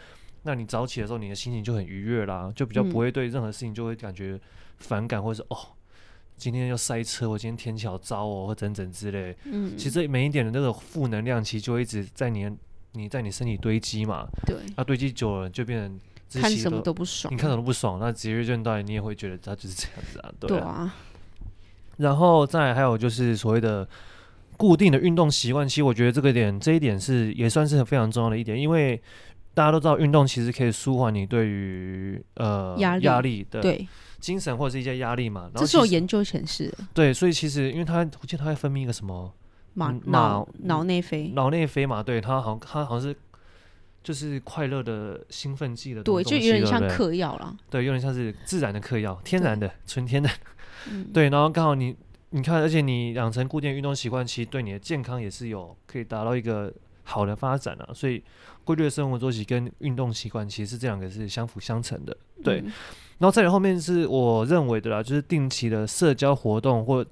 [0.44, 4.38] 那你早起的时候，你的心情就很愉悦啦，就比较不会对任何事情就会感觉
[4.76, 5.58] 反感，或者是哦。
[6.38, 9.36] 今天又塞车，我今天天气好糟哦，或等等之类。
[9.44, 12.48] 嗯，其实每一点的那个负能量，其实就一直在你
[12.92, 14.26] 你在你身体堆积嘛。
[14.46, 14.56] 对。
[14.76, 15.80] 它、啊、堆积久了，就变
[16.32, 17.34] 成看什么都不爽。
[17.34, 20.32] 你看什么都不爽，那职业倦怠，你也会觉得它就是这样子啊。
[20.38, 20.94] 对啊。
[21.96, 23.86] 然后再来还有就是所谓的
[24.56, 29.02] 固定的运动习惯，其实我觉得这个点这一点是也算是非常重要的一点，因为
[29.54, 33.60] 大家都知道运动其实可以舒缓你对于呃压力，压力的。
[33.60, 33.88] 对。
[34.20, 36.78] 精神或者是一些压力嘛，然后这是有研究显示的。
[36.92, 39.32] 对，所以其实因为它，我记得他会分泌一个什么
[39.74, 43.16] 脑脑脑内啡，脑内啡嘛，对，它好像它好像是
[44.02, 47.56] 就是快乐的兴奋剂的，对，就有点像嗑药了。
[47.70, 50.28] 对，有点像是自然的嗑药，天然的、纯天的。
[51.12, 51.94] 对，然后刚好你
[52.30, 56.72] 你看，而且你养成固定运动习惯，其实对你的健康也是有可以达到一个
[57.04, 57.90] 好的发展啊。
[57.92, 58.22] 所以
[58.68, 62.16] 规律的生活作息跟运动习惯，其实是这两个是相辅相成的。
[62.44, 62.60] 对。
[62.60, 62.72] 嗯
[63.18, 67.04] 然后再来后面是我认为的啦，就是定期的社交活动或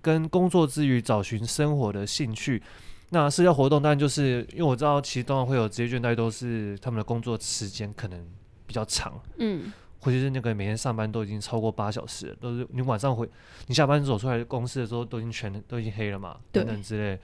[0.00, 2.62] 跟工作之余找寻生活的兴趣。
[3.08, 8.24] 那社交活动当然就是因为我知道，其实通常会有职业倦怠，都是他们的工作时间可能
[8.64, 13.28] 比较长，嗯，或者是那个每天上班都已经超过八小时了，都是你晚上回
[13.66, 17.18] 你下班走出来公司的时候都已经全都已经黑了嘛，等等之类。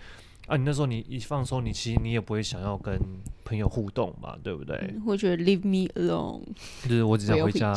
[0.47, 2.97] 啊，你那时候你一放松，你其实你也不会想要跟
[3.45, 4.95] 朋友互动嘛，对不对？
[5.05, 6.41] 会觉得 leave me alone，
[6.89, 7.73] 就是我只想回家，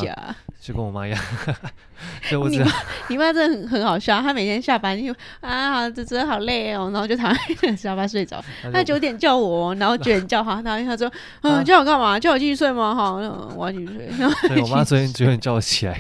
[0.61, 1.19] 就跟我妈一样。
[2.29, 2.65] 就我你妈，
[3.09, 8.41] 你妈真的很很好笑，她每天下班就啊，这真的好累哦，然后就躺在 沙发睡着。
[8.71, 12.17] 她九点叫我，然后九点叫她，然后她说， 嗯，叫我干嘛？
[12.19, 12.93] 叫我继续睡吗？
[12.95, 13.15] 好，
[13.55, 14.09] 我要继续睡。
[14.47, 15.93] 对，我妈昨天九点叫我起来，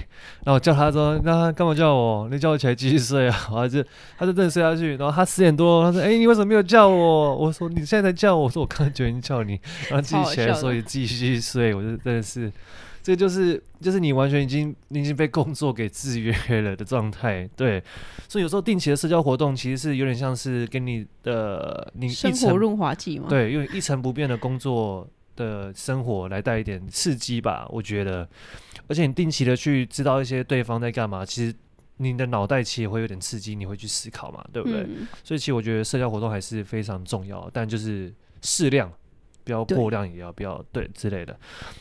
[0.45, 2.29] 然后我叫她说，那她干嘛叫我？
[2.31, 3.35] 你叫我起来继续睡啊？
[3.51, 3.85] 我还是
[4.17, 4.95] 她就真的睡下去。
[4.95, 6.58] 然后她十点多，她说，哎，你为什么没有？
[6.61, 12.51] 叫我，我说你现在才叫我，我说我刚刚就已经叫你，然后自己起来的时候也继续睡，我就真的是
[13.01, 17.49] 这就是就是你完全已经你已经被工作给制约了的状态。
[17.55, 17.81] 对，
[18.27, 23.27] 所以有时候定期的社交活动其实是有点像是给你的你生活润滑剂嘛。
[23.29, 28.27] 对，用一成不变的工作的生活来带一点刺激吧，我觉得。
[28.87, 31.53] 而且你定期的去知道一些对方在干嘛，其实
[31.99, 34.81] 你的脑袋其实会有点刺激，你会去思考嘛，对不对？
[34.81, 38.91] 嗯、所以其实我觉得社交活动还是非常重要，但就是适量。
[39.45, 41.35] 不要过量，也要不要对之类的。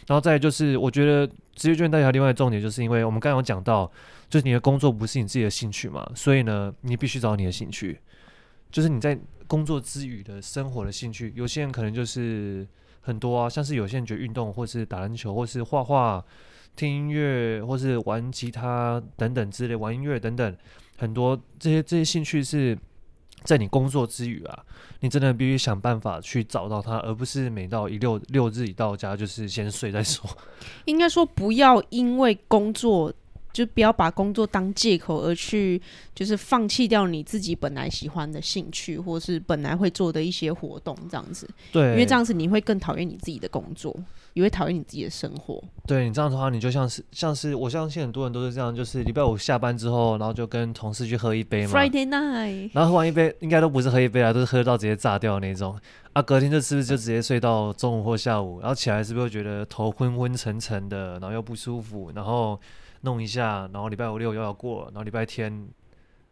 [0.06, 3.90] 然后再就是，我觉得职业倦怠还有另外的重点，就是因为我们刚刚有讲到，
[4.30, 8.00] 就是你的工作不是你自己的兴趣嘛，所以呢，你必须找你的兴趣，
[8.70, 11.30] 就是你在工作之余的生活的兴趣。
[11.36, 12.66] 有些人可能就是
[13.02, 16.24] 很多啊，像是有些人觉得运动，或是打篮球，或是画画、
[16.78, 20.56] 听音乐，或是玩吉他等等之类，玩音乐等等，
[20.96, 22.78] 很多这些这些兴趣是。
[23.44, 24.64] 在你工作之余啊，
[24.98, 30.28] 你真的必须想办法去找到它，而不是每到一六六日一到家就是先睡再说。
[30.86, 33.12] 应该说，不要因为工作。
[33.52, 35.80] 就不要把工作当借口而去，
[36.14, 41.48] 就是放弃掉你自己本来喜欢的兴趣，或是本来会做的一些活动，这样子。
[41.72, 43.94] 对，因为这样子你会更讨厌你自己的工作，
[44.34, 45.62] 也会讨厌你自己的生活。
[45.86, 51.72] 对，你这样的话，你就像是像是我相信很多人都是这样，就是礼拜五下班之后，然后就跟同事去喝一杯嘛。
[51.72, 55.76] Friday night，然后喝完一杯，应该都不是喝一杯啊，都是喝到直接炸掉那种。
[56.12, 62.60] 啊，隔天就是不是就直接睡到中午或下午，然后起来是不是会觉得头昏昏沉沉的，然后又不舒服，然后。
[63.02, 65.68] 弄一下，然后礼拜五六又要过，然后礼拜天，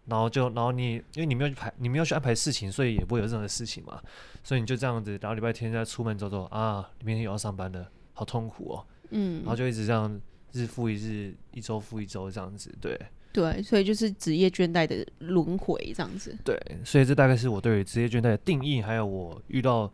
[0.06, 4.00] 然后就然后你因为你没有去排，你没有去安排事情，所以也不会有任何事情嘛，
[4.42, 10.20] 所以你就这样子，然后礼拜天再出门走走啊，明天又要上班了，好痛苦哦，嗯，然后就一直这样
[10.52, 12.98] 日复一日，一周复一周这样子，对，
[13.32, 19.92] 对，所以就是职业倦怠的轮回这样子，对，所以这大概是我对职业倦怠的定义，还有我遇到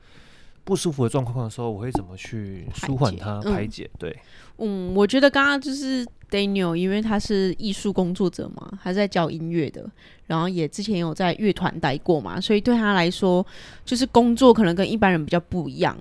[0.64, 4.18] 不舒服的状况的时候，我会怎么去舒缓它排解，排解，对，
[4.58, 6.06] 嗯，我觉得刚刚就是。
[6.32, 9.84] Daniel，因为他是艺术工作者嘛，他在教音乐的，
[10.26, 13.46] 然后也之前有在乐团待过嘛，所以对他来说，
[13.84, 15.94] 就是工作可能跟一般人比较不一样。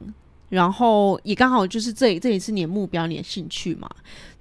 [0.47, 3.89] 然后也刚好就是这这也是你的目标，你的兴趣嘛，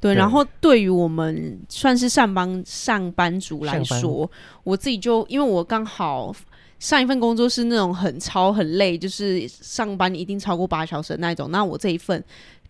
[0.00, 0.12] 对。
[0.12, 4.30] 对，然后对于我们算是上班上班族来说，
[4.64, 6.34] 我自己就因为我刚好
[6.78, 12.22] 上一份工作是那种很超很累，就是上班一定超过八小时的那种，那我这一份。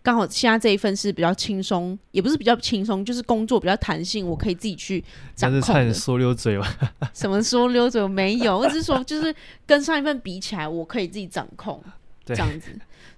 [0.03, 5.03] 刚好现在这一份是比较轻松，也不是比较轻松，就是工作比较弹性，我可以自己去
[5.35, 5.61] 掌控。
[5.61, 6.67] 是差点说溜嘴吧？
[7.13, 8.07] 什么说溜嘴？
[8.07, 9.33] 没有，我只是说，就是
[9.65, 11.79] 跟上一份比起来，我可以自己掌控，
[12.25, 12.71] 这样子。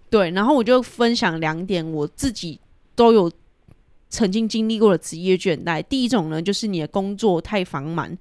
[0.10, 2.60] 对，然后我就分享两点，我自己
[2.96, 3.32] 都有
[4.10, 5.82] 曾经经历过的职业倦怠。
[5.84, 8.16] 第一种呢，就是你的工作太繁忙，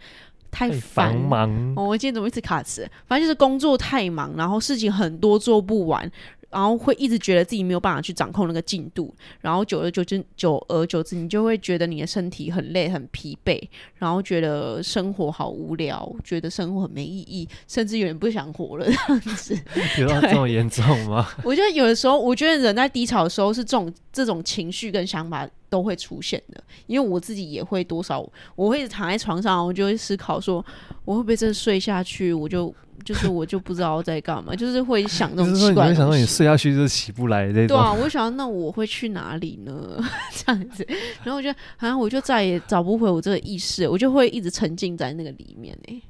[0.52, 1.74] 太繁忙。
[1.76, 2.88] 哦，我今天怎么一直卡词？
[3.08, 6.08] 反正就是工作太忙，然后事情很多，做不完。
[6.52, 13.60] 然后会一直觉得自己没有办法去掌控那个进度，然后久而久之，久而久之，你就会觉得你的身体很累、很疲惫，
[13.96, 19.58] 然后觉得生活好无聊，觉得生活很没意义，甚至有点不想活了这样子。
[19.98, 21.26] 有到这么严重吗？
[21.42, 30.64] 我觉得有的时候，我觉得人在低潮的时候是这种这种情绪跟想法都会出现的，因为我自己也会多少，我会躺在床上，我就会思考说，
[31.06, 32.72] 我会不会真的睡下去，我就。
[33.04, 35.90] 就是我就不知道在干嘛，就是会想那种奇怪的。
[35.90, 37.52] 你会想说你睡下去就起不来。
[37.52, 39.72] 对啊，我想那我会去哪里呢？
[40.34, 40.86] 这样子，
[41.22, 46.00] 然后我觉得好像我就再也找不回我这个意识，我就会一直沉浸在那个里面哎。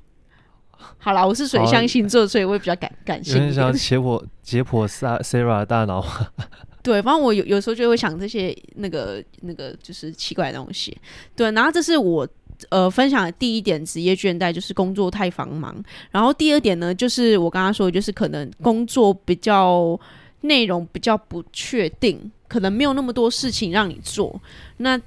[0.98, 3.48] 好啦，我是水象星座，所以我也比较感感性。
[3.48, 6.04] 你想解剖 解剖 Sarah 的大脑？
[6.82, 10.96] 对，反正我有有时候就会想这些那个那个就是奇怪的东西。
[11.36, 12.28] 对，然后这是我。
[12.70, 15.74] 呃，分享的第一点职业倦怠就是工作太繁忙，
[16.10, 19.98] 然后第二点呢，就是我刚刚说的，就是可能工作比较
[20.42, 24.40] 内容比较不确定，可能没有那么多事情让你做，
[24.78, 25.00] 那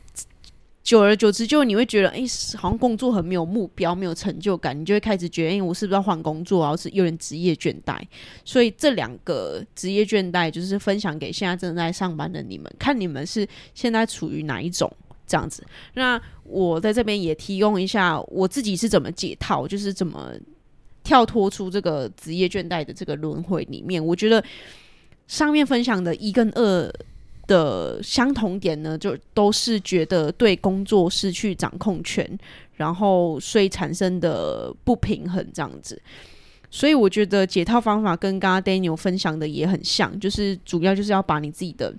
[0.84, 2.22] 久而久之就你会觉得，哎、
[2.56, 6.78] 好像工作很没有目标，没有成就感，你就会开始觉得，哎、我是不是要换工作啊？
[6.78, 8.00] 是有点职业倦怠，
[8.44, 14.92] 所以这两个职业倦怠就是分享给现在正在上班的你们，看你们是现在处于哪一种。
[15.28, 20.32] 这样子，那我在这边也提供一下我自己是怎么解套，就是怎么
[21.04, 24.04] 跳脱出这个职业倦怠的这个轮回里面。
[24.04, 24.44] 我觉得
[25.28, 26.92] 上面分享的一跟二
[27.48, 32.28] 的相同点呢，就都是觉得对工作失去掌控权，
[32.74, 36.02] 然后所以产生的不平衡这样子。
[36.72, 41.94] 所以我觉得解套方法跟刚刚 Daniel 分享的也很像，就是主要就是要把你自己的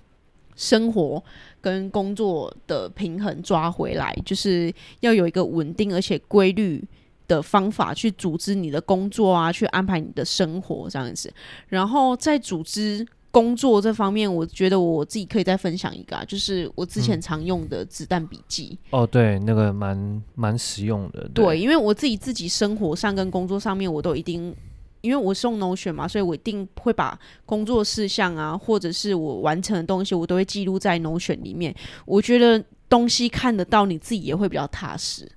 [0.57, 1.23] 生活
[1.61, 6.83] 跟工作的平衡抓回来，就是要有一个稳定而且规律
[7.29, 11.33] 的方法去组织你的工作啊，去安排你的生活这样子。
[11.69, 18.79] 然后在组织工作这方面，我觉得我自己可以再分享一个啊，就是我之前常用的子弹笔记。
[18.92, 19.02] 嗯。
[19.02, 21.29] 哦，对，那个蛮蛮实用的。
[21.35, 24.54] 对，对，因为我自己自己生活上跟工作上面，我都一定，
[25.01, 31.75] 因为我是用 Notion 嘛，所以我一定会把工作事项啊，或者是我完成的东西，我都会记录在 Notion 里面。
[32.05, 35.31] 我觉得东西看得到，你自己也会比较踏实。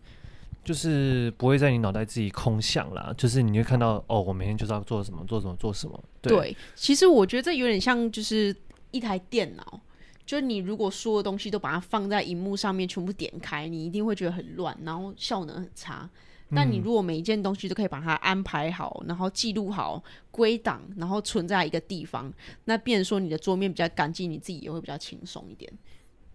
[0.62, 6.04] 就是不会在你脑袋自己空想啦，就是你会看到哦，我每天就是要做什么，做什么，做什么。
[6.22, 8.56] 对，对，其实我觉得这有点像就是
[8.92, 9.82] 一台电脑，
[10.28, 16.08] 就是你如果所有东西都把它放在荧幕上面，全部点开，你一定会觉得很乱，然后效能很差。
[16.56, 22.34] 但你如果每一件东西都可以把它安排好，然后记录好、归档，然后存在一个地方，
[22.66, 25.72] 那变成说你的桌面比较干净，你自己也会比较轻松一点，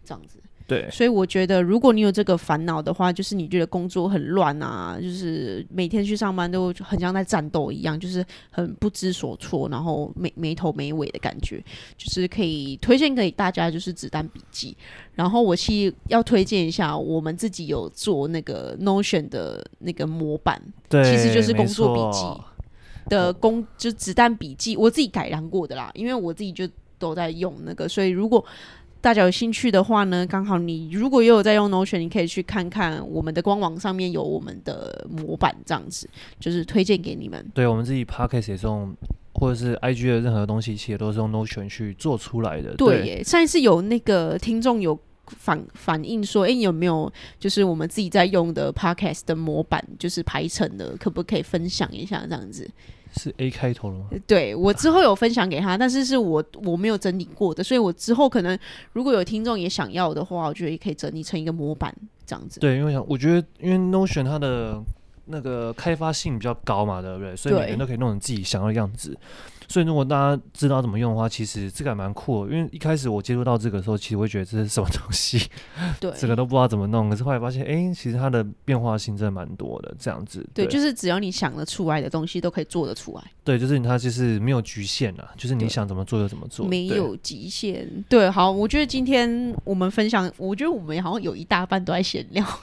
[0.04, 0.38] 这样子。
[0.66, 11.62] 对，所以我觉得，如果你有这个烦恼的话，就是你觉得工作很乱啊，就是每天去上班都很像在战斗一样，就是很不知所措，然后没没头没尾的感觉，
[11.98, 14.74] 就是可以推荐给大家，就是子弹笔记。
[15.14, 20.58] 然后我其实要推荐一下，我们自己有做那个 Notion 的那个模板，
[20.88, 22.24] 对，其实就是工作笔记
[23.10, 26.66] 的工，就子弹笔记，我自己改良过的啦，因为我自己就
[26.98, 28.42] 都在用那个，所以如果。
[29.04, 36.08] 大家有兴趣的话呢，刚好你如果也有在用 Notion，你可以去看看我们的官网上面有我们的模板，这样子
[36.40, 37.46] 就是推荐给你们。
[37.52, 38.96] 对，我们自己 Podcast 也是用，
[39.34, 42.74] 或者是 IG 的任何东西，其实都是用 Notion 去做出来的。
[42.76, 52.66] 对，上一次有那个听众有反反映说，哎、欸，有没有就是我们自己在用的 Podcast 的模板，就是排成的，可不可以分享一下这样子？
[53.14, 54.06] 是 A 开头了吗？
[54.26, 58.58] 对，我之后有分享给他，但是是我我没有整理过的，所以我之后可能
[58.92, 61.94] 如果有听众也想要的话，我觉得也可以整理成一个模板
[62.26, 62.60] 这样子。
[62.60, 64.82] 对，因为想我觉得，因为 Notion 它的
[65.26, 67.34] 那个开发性比较高嘛，对不对？
[67.36, 69.16] 所以每个人都可以弄成自己想要的样子。
[69.68, 72.54] 所以，如果大家知道怎么用的话，其实这个还蛮酷的。
[72.54, 75.48] 因为一开始我接触到这个的时候，其实会觉得这是什么东西，
[76.00, 77.08] 对，这个都不知道怎么弄。
[77.10, 79.94] 可是后来发现，哎、欸，其实它的变化性真的蛮多的。
[79.98, 83.22] 这样子，对，对，就是只要你想得出来的东西，都可以做得出来。
[83.42, 87.88] 对，就是它就是没有局限啊，就是你想怎么做就怎么做，没有极限。
[88.08, 92.44] 对，好，我觉得今天我们分享，我觉得我们好像有一大半都在闲聊。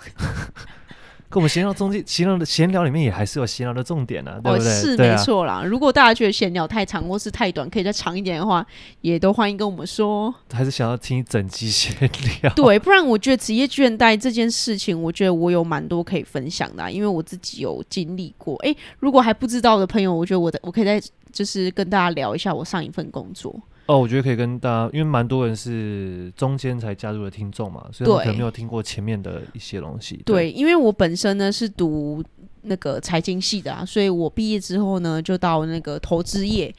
[1.31, 4.69] 跟我们闲聊中间，闲聊的闲聊里面也还是有闲聊的重点呢、啊，对不对？
[4.69, 5.63] 哦、是没错啦、啊。
[5.63, 8.65] 如果大家觉得闲聊太长或是太短，可以再长一点的话，
[8.99, 10.33] 也都欢迎跟我们说。
[10.51, 11.95] 还是想要听整集闲
[12.41, 12.53] 聊？
[12.53, 18.57] 对，不然我觉得职业倦怠这件事情，我觉得我有蛮多可以分享的、啊，因为我自己有经历过。
[18.65, 21.01] 哎，如果还不知道的朋友，我觉得我的我可以再
[21.31, 23.57] 就是跟大家聊一下我上一份工作。
[23.91, 30.15] 哦，我觉得可以跟大家，因为蛮多人是中间才加入的听众嘛，所以可能没有听过前面的一些东西。
[30.25, 32.23] 对，对，因为我本身呢是读
[32.61, 36.73] 那个财经系的啊，所以我毕业之后呢就到那个投资业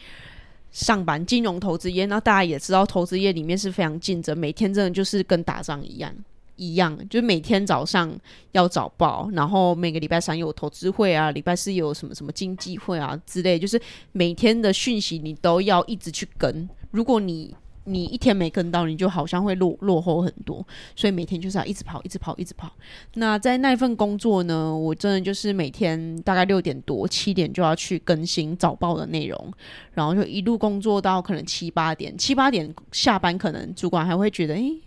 [0.71, 2.07] 上班，金融投资业。
[2.07, 6.11] 那大家也知道，投资业里面是非常竞争，每天真的就是跟打仗一样。
[6.57, 8.11] 一样，就是每天早上
[8.53, 13.81] 要早报，然后每个礼拜三有投资会啊，礼拜四有什么什么经济会啊之类，就是
[14.13, 16.69] 每天的讯息你都要一直去跟。
[16.93, 20.65] 如果你你一天没跟到，你就好像会落落后很多。
[20.95, 22.73] 所以每天就是要一直跑，一直跑，一直跑。
[23.15, 29.53] 那在那份工作呢，我真的就是每天大概六点多七点就要去更新早报的内容，
[29.95, 34.81] 然后就一路工作到可能七八点，七八点下班，可能主管还会觉得，诶，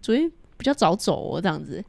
[0.00, 0.32] 昨天。
[0.58, 1.80] 比较早走哦，这样子，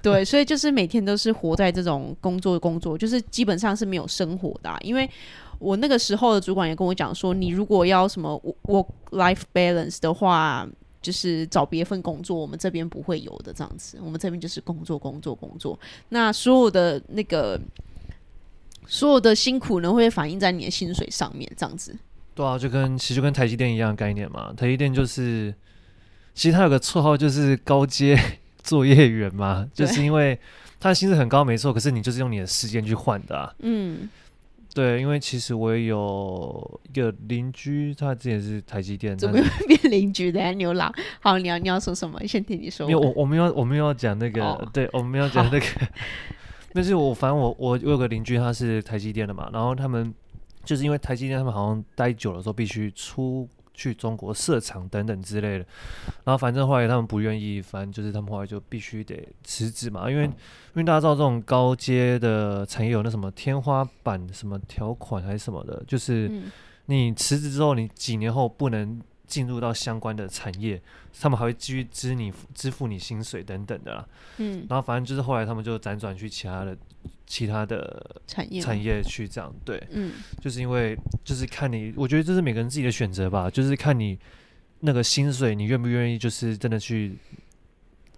[0.00, 4.72] 对，所以就是每天都是活在这种工作工作，就是基本上是没有生活的。
[4.82, 5.10] 因为
[5.58, 10.66] 我那个时候的主管也跟我讲说，你如果要什么 work life balance 的话，
[11.02, 13.98] 就是找别份工作，我们这边不会有的这样子。
[14.02, 15.78] 我们这边就是工作工作工作，
[16.10, 17.60] 那所有的那个
[18.86, 21.96] 所有的辛苦呢，会反映在你的薪水上面，这样子。
[22.34, 25.54] 对啊，就跟其实就跟台积电一样的概念嘛，台积电就是。
[26.34, 28.16] 其实它有个绰号就是高阶
[28.62, 30.38] 作业员嘛，就是因为
[30.78, 31.72] 他的薪资很高，没错。
[31.72, 33.52] 可是你就是用你的时间去换的啊。
[33.58, 34.08] 嗯，
[34.78, 40.40] 对，因为其实我也有一个邻居，他之前是台积电，怎么会变邻居的？
[40.52, 42.24] 牛郎，好，你要你要说什么？
[42.28, 42.86] 先听你说。
[42.86, 45.66] 没有，我我们要我们要讲那个，哦、对，我们要讲那个。
[46.72, 50.14] 但是我反正我我我有个邻居，他是台积电的嘛，然后他们
[50.64, 53.48] 就是因为台积电，他们好像待久了之后必须出。
[53.78, 55.64] 去中国设厂等等之类的，
[56.24, 60.32] 然后反正后来他们不愿意，反正就是他们后来就必须得辞职嘛，因为因
[60.74, 66.28] 为大家知道这种高阶的产业有那什么天花板什么条款还是什么的，就是
[66.86, 70.80] 你辞职之后，你几年后不能进入到相关的产业，
[71.20, 74.08] 他们还会继续支你支付你薪水等等的啦。
[74.38, 76.76] 嗯，然后反正就是后来他们就辗转去其他的
[77.26, 78.60] 其他的产业。
[78.60, 84.18] 产业去这样，对，嗯，就是因为就是看你，我觉得这是每个人自己的选择吧，就是看你
[84.80, 87.16] 那个薪水，你愿不愿意，就是真的去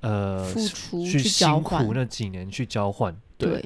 [0.01, 3.61] 呃付出去辛苦那几年去交换，对。
[3.61, 3.65] 对，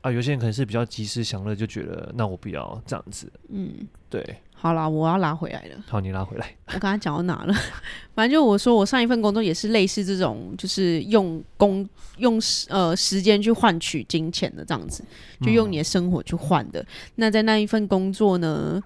[0.00, 4.20] 啊，有些人可能是比较及时享乐，就觉得那我不要这样子，嗯，对。
[4.62, 5.84] 好啦，我要拉回来了。
[5.88, 6.54] 好，你拉回来。
[6.72, 7.54] 我刚才讲到哪了？
[8.14, 11.88] 反正就我说，我上一份工作也是类似这种，就是用工
[12.18, 15.02] 用呃时间去换取金钱的这样子，
[15.40, 16.78] 就用你的生活去换的。
[16.78, 16.86] 嗯。
[17.16, 18.80] 那在那一份工作呢，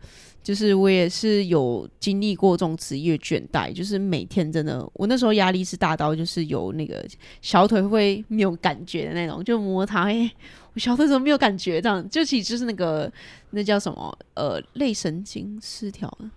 [0.46, 7.04] 就是我也是有经历过这种职业倦怠，就是每天真的，我那时候压力是大到就是有那个
[7.42, 10.04] 小腿会没有感觉的那种，就摩擦。
[10.04, 10.30] 欸
[10.72, 11.82] 我小腿怎么没有感觉？
[11.82, 13.12] 这样就其实就是那个
[13.50, 16.30] 那叫什么呃类神经失调了，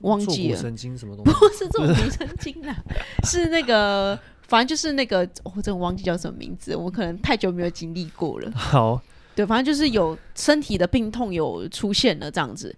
[0.00, 1.32] 忘记了神经什么东西？
[1.38, 2.74] 不是坐骨神经啦，
[3.28, 8.50] 是那个反正就是那个我真的忘记叫什么名字，我可能太久没有经历过了。
[8.56, 8.98] 好，
[9.34, 12.74] 对，反正就是有身体的病痛有出现了这样子。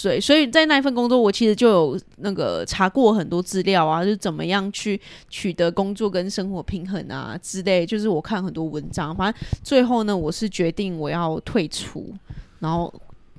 [0.00, 7.84] 对，所以在那一份工作，我其实就有那个查过很多资料啊，就是怎么样去取得工作跟生活平衡啊之类。
[7.84, 12.10] 就是我看很多文章，反正最后呢，我是决定我要退出，
[12.58, 12.92] 然后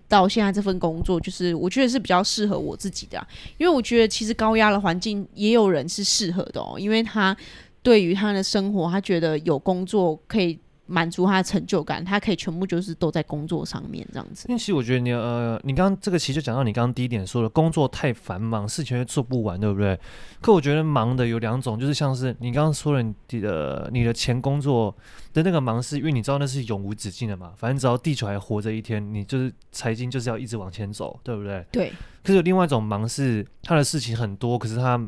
[0.07, 3.25] 到现在这份工作，就是我觉得是比较适合我自己的，
[3.57, 7.35] 因为我觉得其实高压的环境也有人是适合的哦，因为他
[7.81, 10.59] 对于他的生活，他觉得有工作可以。
[10.85, 14.45] 满足他的成就感，他可以全部就是都在工作上面这样子。
[14.49, 19.97] 因为其实我觉得你呃，你刚刚这个其实就讲到你刚刚第一点说的，工作太繁忙，事情会做不完，对不对？
[20.41, 24.93] 可我觉得忙的有两种，就是像是你刚刚说了，你的你的前工作
[25.31, 31.65] 的那个忙，是因为你知道那是永无止境的嘛，反正只要地球还活着一天，你就是财经就是要一直往前走，对不对？
[31.71, 31.93] 对。
[32.23, 34.99] 可是有另外一种忙是他的事情很多，可是他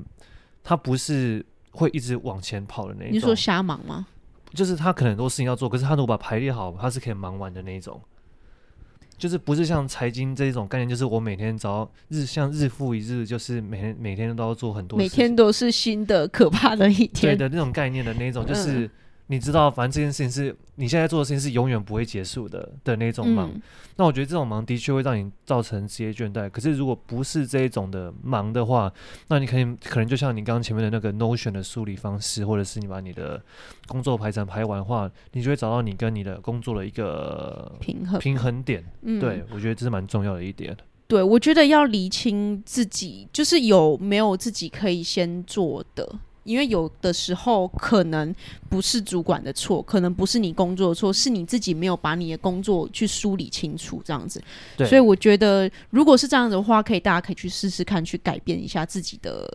[0.64, 3.14] 他不是会一直往前跑的那种。
[3.14, 4.08] 你说瞎忙吗？
[4.56, 8.02] 就是他可能很多事情要做，可是他如果把排列好，他是可以忙完的那一种。
[9.18, 17.36] 就是不是像财经这一种概念，就是我每天只要日像日复一日，就是每天每天都要做很多，每天都是新的可怕的一天。
[17.36, 18.90] 对的那种概念的那种，就是。
[19.28, 23.50] 嗯你知道，反正这件事情是你现在做的事情是永远不会结束的的那种忙。
[23.50, 23.62] 嗯、
[23.96, 26.48] 那我觉得这种忙的确会让你造成职业倦怠。
[26.48, 28.94] 可是如果不是这一种的忙的话，
[29.30, 33.42] 那你可以可能就像你刚刚前面的那个 Notion 的梳理方式，或者是你把你的
[33.88, 38.86] 工作排程排完的话，你就会找到你跟你的工作的一个平衡平衡点。
[39.02, 40.78] 嗯、对，我觉得这是蛮重要的一点。
[41.08, 46.20] 对，我觉得要厘清自己，就是有没有自己可以先做的。
[46.46, 48.34] 因为有的时候可能
[48.70, 54.42] 不是主管的错，可能不是你工作的错，是你自己没有把你的工作去梳理清楚，这样子。
[54.78, 54.88] 对。
[54.88, 59.52] 所以我觉得，如果是这样子的话，可以大家可以去试试看，去改变一下自己的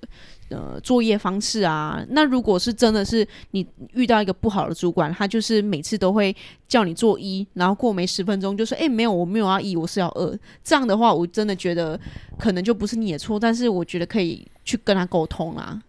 [0.49, 2.05] 呃作业方式啊。
[2.11, 3.65] 那如果是真的是你
[3.95, 6.35] 遇到一个不好的主管，他就是每次都会
[6.67, 11.99] 叫你做一，然后过没十分钟就说：“哎，没有，我没有要一，我是要二。”这样的话，我真的觉得
[12.37, 15.81] 可能就不是你的错，但是我觉得可以去跟他沟通啊。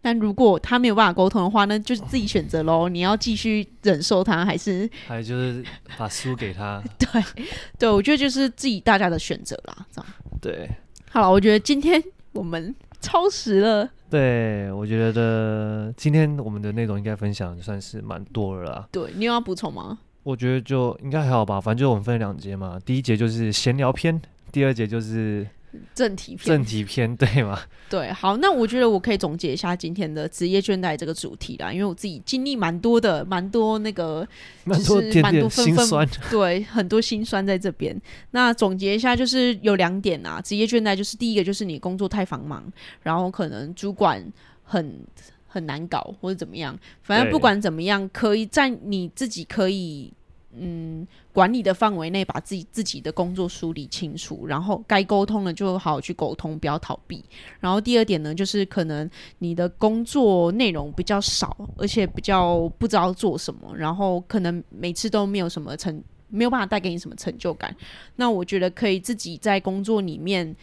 [0.00, 2.88] 但如果他没有办法沟通的话，那就是自己选择喽。
[2.90, 5.64] 你要继续忍受他，还是还就是
[5.96, 6.82] 把书给他？
[6.98, 7.22] 对，
[7.78, 9.86] 对，我觉得就是自己大家的选择啦。
[9.90, 10.70] 这样对。
[11.10, 13.88] 好了，我觉得今天我们超时了。
[14.08, 18.88] 对，我觉得今天我们的内容应该分享算是蛮多了啦。
[18.92, 19.98] 对，你有要补充吗？
[20.22, 21.60] 我觉得就应该还好吧。
[21.60, 24.20] 反正就我们分两节嘛，第一节就是闲聊篇，
[24.52, 25.46] 第二节就是。
[25.94, 27.60] 正题篇，正题篇对吗？
[27.90, 34.26] 对，好，那我觉得我可以总结一下今天的职业倦怠这个主题啦，因为我自己经历蛮多的，蛮多那个，
[34.64, 37.98] 蛮多点点心酸， 对，很多心酸在这边。
[38.30, 42.64] 那总结一下，就是有两点啊，职业倦怠就是第一个就是你工作太繁忙，
[43.02, 44.24] 然后可能主管
[44.62, 45.00] 很
[45.46, 50.12] 很难搞或者怎么样，反正不管怎么样，可以在你自己可以。
[50.60, 57.24] 嗯，管理的范围内，把自己自己的工作梳理清楚，然后该沟通的就好好去沟通，不要逃避。
[57.60, 67.74] 然后第二点呢，就是可能你的工作内容比较少，而且比较不知道做什么，然后可能每次都没有什么成，没有办法带给你什么成就感。
[68.16, 70.54] 那我觉得可以自己在工作里面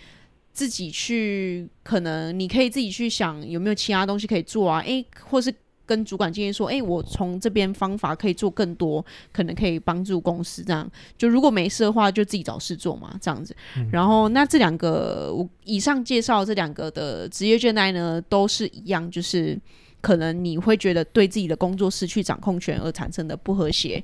[0.51, 5.53] 自己去，可能你可以自己去想有没有其他东西可以做啊，诶，或是。
[5.85, 10.63] 跟主管建议说：“哎、欸，我从这边方法可以做更多，可能可以帮助公司。
[10.63, 13.55] 这样就如果没事的话，就自己找事做嘛，这样子。
[13.77, 19.59] 嗯、然后那这两个我以上介绍这两个的职业倦怠呢，都是一样，就是
[20.01, 24.03] 可能你会觉得对自己的工作失去掌控权而产生的不和谐。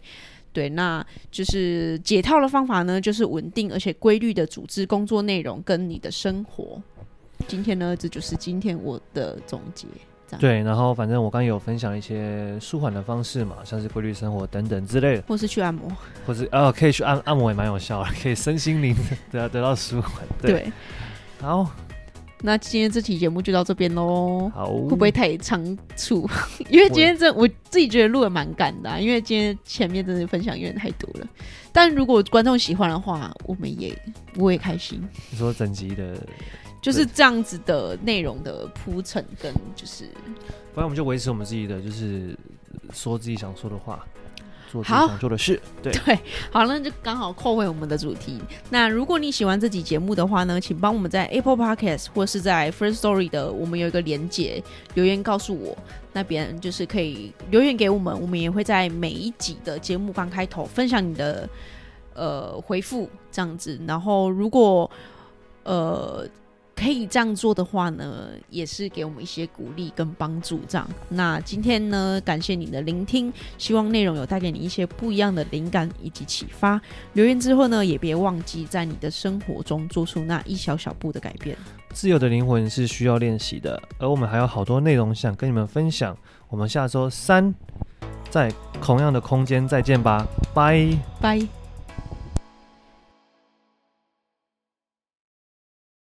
[0.53, 6.81] 对，那就是解套的方法呢，就是稳定而且规律的组织工作内容跟你的生活。
[7.47, 9.87] 今天呢，这就是今天我的总结。”
[10.31, 10.39] 这样。
[10.39, 15.91] 对，然后反正我刚刚有分享一些舒缓的方式嘛，像是规律生活等等之类的，或是去按摩，
[16.25, 18.95] 或是呃可以去按按摩也蛮有效的， 可以身心灵
[19.31, 20.25] 得得到舒缓。
[20.41, 20.71] 对，对
[21.41, 21.69] 好。
[22.43, 24.51] 那今天这期节目就到这边喽。
[24.55, 26.27] 好，会不会太仓促？
[26.69, 31.27] 因为今天这我自己觉得录的蛮赶的，啊，因为今天前面真的分享有点太多了。
[31.71, 33.95] 但如果观众喜欢的话，我们也
[34.37, 35.07] 我也开心。
[35.29, 36.17] 你说整集的，
[36.81, 40.05] 就是这样子的内容的铺陈跟就是，
[40.73, 42.35] 反正我们就维持我们自己的，就是
[42.91, 44.03] 说自己想说的话。
[44.71, 46.17] 做想做的事， 对对，
[46.49, 48.39] 好，那就刚好扣回我们的主题。
[48.69, 54.63] 那如果你喜欢这集节目的话呢，请帮我们在 Apple Podcast 或是在 First Story 的，我们有一个连结
[54.93, 55.77] 留言告诉我，
[56.13, 61.49] 那边就是可以留言给我们，我们也会在每一集的节目刚开头分享你的
[62.13, 63.77] 呃回复这样子。
[63.85, 64.89] 然后如果
[65.65, 66.25] 呃。
[66.75, 70.59] 可以这样做的话呢，也是给我们一些鼓励跟帮助。
[70.67, 76.81] 这样，那今天呢，感谢你的聆听，希望内容有带给你一些不一样的灵感以及启发。
[77.13, 81.55] 留言之后呢，也别忘记在你的生活中做出那一小小步的改变。
[81.93, 86.17] 自由的灵魂是需要练习的，而我们还有好多内容想跟你们分享。
[86.49, 87.53] 我们下周三
[88.29, 88.51] 在
[88.81, 90.87] 同样的空间再见吧，拜
[91.19, 91.60] 拜。